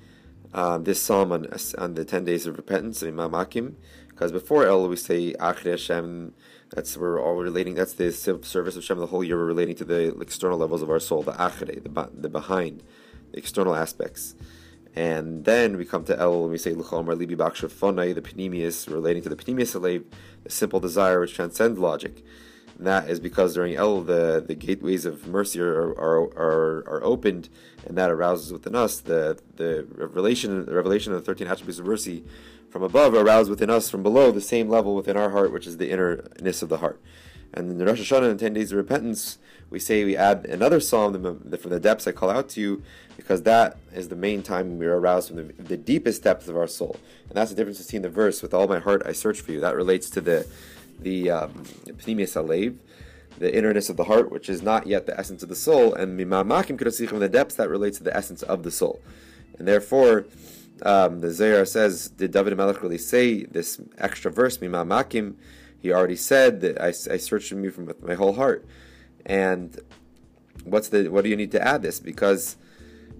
um, 0.53 0.83
this 0.83 1.01
psalm 1.01 1.31
on, 1.31 1.47
on 1.77 1.93
the 1.93 2.05
10 2.05 2.25
days 2.25 2.45
of 2.45 2.57
repentance, 2.57 3.01
Mimamakim, 3.03 3.75
because 4.09 4.31
before 4.31 4.65
El 4.65 4.87
we 4.87 4.95
say 4.95 5.33
Achre 5.33 5.71
Hashem, 5.71 6.33
that's 6.71 6.95
we're 6.95 7.21
all 7.21 7.35
relating. 7.35 7.75
That's 7.75 7.93
the 7.93 8.11
service 8.11 8.55
of 8.55 8.75
Hashem 8.75 8.97
the 8.97 9.07
whole 9.07 9.23
year. 9.23 9.37
We're 9.37 9.45
relating 9.45 9.75
to 9.75 9.85
the 9.85 10.17
external 10.21 10.57
levels 10.57 10.81
of 10.81 10.89
our 10.89 10.99
soul, 10.99 11.21
the 11.21 11.33
achre, 11.33 11.83
the, 11.83 12.09
the 12.13 12.29
behind, 12.29 12.81
the 13.31 13.37
external 13.37 13.75
aspects. 13.75 14.35
And 14.95 15.43
then 15.43 15.77
we 15.77 15.85
come 15.85 16.05
to 16.05 16.17
El 16.17 16.43
and 16.43 16.51
we 16.51 16.57
say 16.57 16.73
Luchomar 16.73 17.15
Libi 17.15 17.35
Bakshafonai, 17.35 18.15
the 18.15 18.21
Panemius, 18.21 18.89
relating 18.89 19.21
to 19.23 19.29
the 19.29 19.35
Panemius 19.35 19.77
Alev, 19.77 20.03
the 20.43 20.49
simple 20.49 20.79
desire 20.79 21.19
which 21.19 21.33
transcends 21.33 21.77
logic. 21.77 22.23
And 22.81 22.87
that 22.87 23.11
is 23.11 23.19
because 23.19 23.53
during 23.53 23.75
El 23.75 24.01
the, 24.01 24.43
the 24.43 24.55
gateways 24.55 25.05
of 25.05 25.27
mercy 25.27 25.61
are, 25.61 25.91
are, 25.91 26.23
are, 26.35 26.83
are 26.87 27.03
opened 27.03 27.47
and 27.85 27.95
that 27.95 28.09
arouses 28.09 28.51
within 28.51 28.73
us 28.73 28.99
the 28.99 29.37
the 29.55 29.85
revelation 29.93 30.65
the 30.65 30.73
revelation 30.73 31.13
of 31.13 31.19
the 31.19 31.23
thirteen 31.23 31.45
attributes 31.45 31.77
of 31.77 31.85
mercy 31.85 32.23
from 32.71 32.81
above 32.81 33.13
aroused 33.13 33.51
within 33.51 33.69
us 33.69 33.91
from 33.91 34.01
below 34.01 34.31
the 34.31 34.41
same 34.41 34.67
level 34.67 34.95
within 34.95 35.15
our 35.15 35.29
heart, 35.29 35.53
which 35.53 35.67
is 35.67 35.77
the 35.77 35.91
innerness 35.91 36.63
of 36.63 36.69
the 36.69 36.77
heart. 36.77 36.99
And 37.53 37.69
in 37.69 37.77
the 37.77 37.85
Rosh 37.85 37.99
Hashanah, 37.99 38.31
in 38.31 38.37
10 38.39 38.53
days 38.53 38.71
of 38.71 38.77
repentance, 38.77 39.37
we 39.69 39.77
say 39.77 40.03
we 40.03 40.17
add 40.17 40.45
another 40.45 40.79
psalm 40.79 41.13
from 41.13 41.69
the 41.69 41.79
depths 41.79 42.07
I 42.07 42.13
call 42.13 42.31
out 42.31 42.49
to 42.49 42.61
you, 42.61 42.81
because 43.15 43.43
that 43.43 43.77
is 43.93 44.07
the 44.07 44.15
main 44.15 44.41
time 44.41 44.79
we 44.79 44.87
are 44.87 44.99
aroused 44.99 45.27
from 45.27 45.37
the, 45.37 45.53
the 45.61 45.77
deepest 45.77 46.23
depths 46.23 46.47
of 46.47 46.57
our 46.57 46.67
soul. 46.67 46.95
And 47.27 47.35
that's 47.35 47.51
the 47.51 47.57
difference 47.57 47.83
between 47.83 48.01
the 48.01 48.09
verse, 48.09 48.41
with 48.41 48.53
all 48.53 48.67
my 48.67 48.79
heart 48.79 49.03
I 49.05 49.11
search 49.11 49.41
for 49.41 49.51
you. 49.51 49.59
That 49.59 49.75
relates 49.75 50.09
to 50.11 50.21
the 50.21 50.47
the 51.01 51.29
um, 51.29 51.63
the 53.37 53.57
innerness 53.57 53.89
of 53.89 53.97
the 53.97 54.03
heart, 54.03 54.31
which 54.31 54.49
is 54.49 54.61
not 54.61 54.87
yet 54.87 55.05
the 55.07 55.19
essence 55.19 55.41
of 55.41 55.49
the 55.49 55.55
soul, 55.55 55.93
and 55.93 56.19
Mimamakim 56.19 57.09
from 57.09 57.19
the 57.19 57.29
depths, 57.29 57.55
that 57.55 57.69
relates 57.69 57.97
to 57.97 58.03
the 58.03 58.15
essence 58.15 58.43
of 58.43 58.63
the 58.63 58.71
soul. 58.71 59.01
And 59.57 59.67
therefore, 59.67 60.25
um, 60.83 61.21
the 61.21 61.31
Zohar 61.31 61.65
says, 61.65 62.09
did 62.09 62.31
David 62.31 62.55
Melech 62.57 62.81
really 62.81 62.97
say 62.97 63.43
this 63.43 63.81
extra 63.97 64.31
verse, 64.31 64.57
Mimamakim? 64.57 65.35
He 65.79 65.91
already 65.91 66.15
said 66.15 66.61
that 66.61 66.79
I, 66.79 66.89
I 66.89 67.17
searched 67.17 67.51
you 67.51 67.71
from 67.71 67.85
with 67.85 68.03
my 68.03 68.13
whole 68.13 68.33
heart. 68.33 68.65
And 69.25 69.79
what's 70.63 70.89
the 70.89 71.09
what 71.09 71.23
do 71.23 71.29
you 71.29 71.35
need 71.35 71.51
to 71.51 71.67
add 71.67 71.81
this? 71.81 71.99
Because 71.99 72.57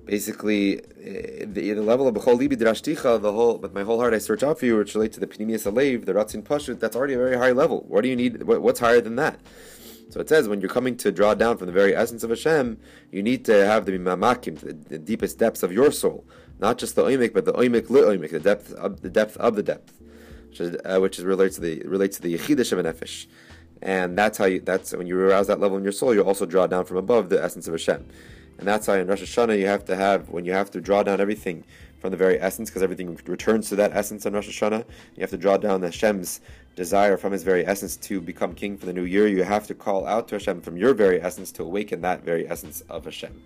basically 0.06 0.80
eh, 0.80 1.46
the, 1.46 1.74
the 1.74 1.82
level 1.82 2.08
of 2.08 2.16
drashticha, 2.16 3.22
the 3.22 3.32
whole 3.32 3.58
with 3.58 3.74
my 3.74 3.84
whole 3.84 4.00
heart 4.00 4.14
I 4.14 4.20
search 4.20 4.44
out 4.44 4.60
for 4.60 4.66
you, 4.66 4.78
which 4.78 4.96
relates 4.96 5.16
to 5.16 5.20
the 5.20 5.28
pnimius 5.28 5.72
alev, 5.72 6.06
the 6.06 6.14
ratzin 6.14 6.44
pashut. 6.44 6.80
That's 6.80 6.96
already 6.96 7.14
a 7.14 7.18
very 7.18 7.38
high 7.38 7.52
level. 7.52 7.86
What 7.88 8.02
do 8.02 8.10
you 8.10 8.16
need? 8.16 8.44
What, 8.44 8.62
what's 8.62 8.80
higher 8.80 9.02
than 9.02 9.16
that? 9.18 9.40
So 10.12 10.20
it 10.20 10.28
says 10.28 10.50
when 10.50 10.60
you're 10.60 10.70
coming 10.70 10.98
to 10.98 11.12
draw 11.12 11.34
down 11.34 11.58
from 11.58 11.68
the 11.68 11.74
very 11.74 11.96
essence 11.96 12.24
of 12.24 12.30
Hashem, 12.30 12.78
you 13.12 13.24
need 13.24 13.46
to 13.46 13.66
have 13.66 13.86
the 13.86 13.94
mamakim, 13.94 14.60
the, 14.60 14.74
the 14.74 15.00
deepest 15.00 15.40
depths 15.40 15.64
of 15.64 15.72
your 15.72 15.90
soul, 15.90 16.26
not 16.60 16.78
just 16.78 16.98
the 16.98 17.04
oimik, 17.04 17.34
but 17.34 17.46
the 17.46 17.54
oimik 17.54 17.90
le 17.90 18.02
oimik, 18.02 18.32
the 18.32 18.40
depth 18.42 18.74
of 18.74 19.02
the 19.02 19.10
depth 19.10 19.38
of 19.38 19.56
the 19.56 19.64
depth, 19.64 20.02
which 20.50 20.60
is, 20.60 20.76
uh, 20.84 21.00
which 21.00 21.18
is 21.18 21.24
relates 21.24 21.56
to 21.56 21.62
the 21.62 21.82
relates 21.86 22.18
to 22.18 22.24
the 22.24 22.38
yechidish 22.38 22.74
of 22.74 22.80
an 22.80 22.86
nefesh, 22.86 23.28
and 23.82 24.18
that's 24.18 24.38
how 24.38 24.46
you 24.46 24.60
that's 24.60 24.94
when 24.94 25.08
you 25.08 25.18
arouse 25.18 25.48
that 25.48 25.62
level 25.62 25.78
in 25.78 25.84
your 25.84 25.94
soul, 25.94 26.14
you 26.14 26.22
also 26.22 26.46
draw 26.46 26.68
down 26.68 26.84
from 26.84 26.98
above 26.98 27.30
the 27.30 27.42
essence 27.42 27.68
of 27.68 27.74
Hashem, 27.74 28.06
and 28.62 28.68
that's 28.68 28.88
why 28.88 29.00
in 29.00 29.08
Rosh 29.08 29.24
Hashanah 29.24 29.58
you 29.58 29.66
have 29.66 29.84
to 29.86 29.96
have 29.96 30.30
when 30.30 30.46
you 30.46 30.54
have 30.54 30.70
to 30.72 30.80
draw 30.80 31.02
down 31.02 31.20
everything 31.20 31.64
from 32.00 32.12
the 32.12 32.18
very 32.18 32.40
essence, 32.40 32.70
because 32.70 32.84
everything 32.84 33.20
returns 33.26 33.70
to 33.70 33.76
that 33.76 33.92
essence 33.92 34.24
on 34.28 34.34
Rosh 34.34 34.48
Hashanah. 34.48 34.86
You 35.16 35.22
have 35.22 35.32
to 35.32 35.38
draw 35.38 35.58
down 35.58 35.82
Hashem's 35.82 36.42
desire 36.76 37.18
from 37.18 37.32
His 37.32 37.42
very 37.42 37.66
essence 37.66 37.98
to 37.98 38.22
become 38.22 38.54
king 38.54 38.78
for 38.78 38.86
the 38.86 38.94
new 38.94 39.06
year. 39.06 39.28
You 39.28 39.44
have 39.44 39.66
to 39.66 39.74
call 39.74 40.06
out 40.06 40.28
to 40.28 40.36
Hashem 40.36 40.62
from 40.62 40.78
your 40.78 40.94
very 40.94 41.20
essence 41.20 41.52
to 41.54 41.64
awaken 41.64 42.02
that 42.02 42.24
very 42.24 42.48
essence 42.48 42.82
of 42.82 43.06
Hashem. 43.06 43.42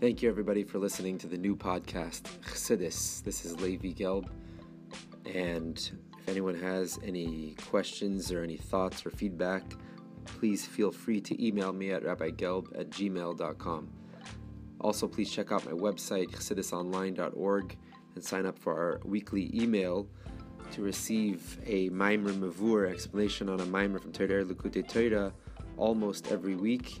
Thank 0.00 0.22
you, 0.22 0.30
everybody, 0.30 0.64
for 0.64 0.78
listening 0.78 1.18
to 1.18 1.26
the 1.26 1.36
new 1.36 1.54
podcast, 1.54 2.22
Chassidus. 2.42 3.22
This 3.22 3.44
is 3.44 3.60
Levi 3.60 3.88
Gelb. 3.88 4.30
And 5.26 5.90
if 6.28 6.32
anyone 6.32 6.60
has 6.60 6.98
any 7.02 7.54
questions 7.70 8.30
or 8.30 8.42
any 8.42 8.58
thoughts 8.58 9.06
or 9.06 9.10
feedback, 9.10 9.62
please 10.26 10.66
feel 10.66 10.92
free 10.92 11.22
to 11.22 11.42
email 11.42 11.72
me 11.72 11.90
at 11.90 12.02
rabbigelb 12.02 12.78
at 12.78 12.90
gmail.com. 12.90 13.88
Also, 14.78 15.08
please 15.08 15.32
check 15.32 15.52
out 15.52 15.64
my 15.64 15.72
website, 15.72 16.30
chassidusonline.org, 16.30 17.78
and 18.14 18.22
sign 18.22 18.44
up 18.44 18.58
for 18.58 18.74
our 18.74 19.00
weekly 19.06 19.50
email 19.54 20.06
to 20.72 20.82
receive 20.82 21.58
a 21.64 21.88
Maimer 21.88 22.34
Mavur 22.34 22.90
explanation 22.90 23.48
on 23.48 23.60
a 23.60 23.64
Maimer 23.64 23.98
from 23.98 24.12
Torah 24.12 24.44
Likutei 24.44 24.86
Torah 24.86 25.32
almost 25.78 26.30
every 26.30 26.56
week 26.56 27.00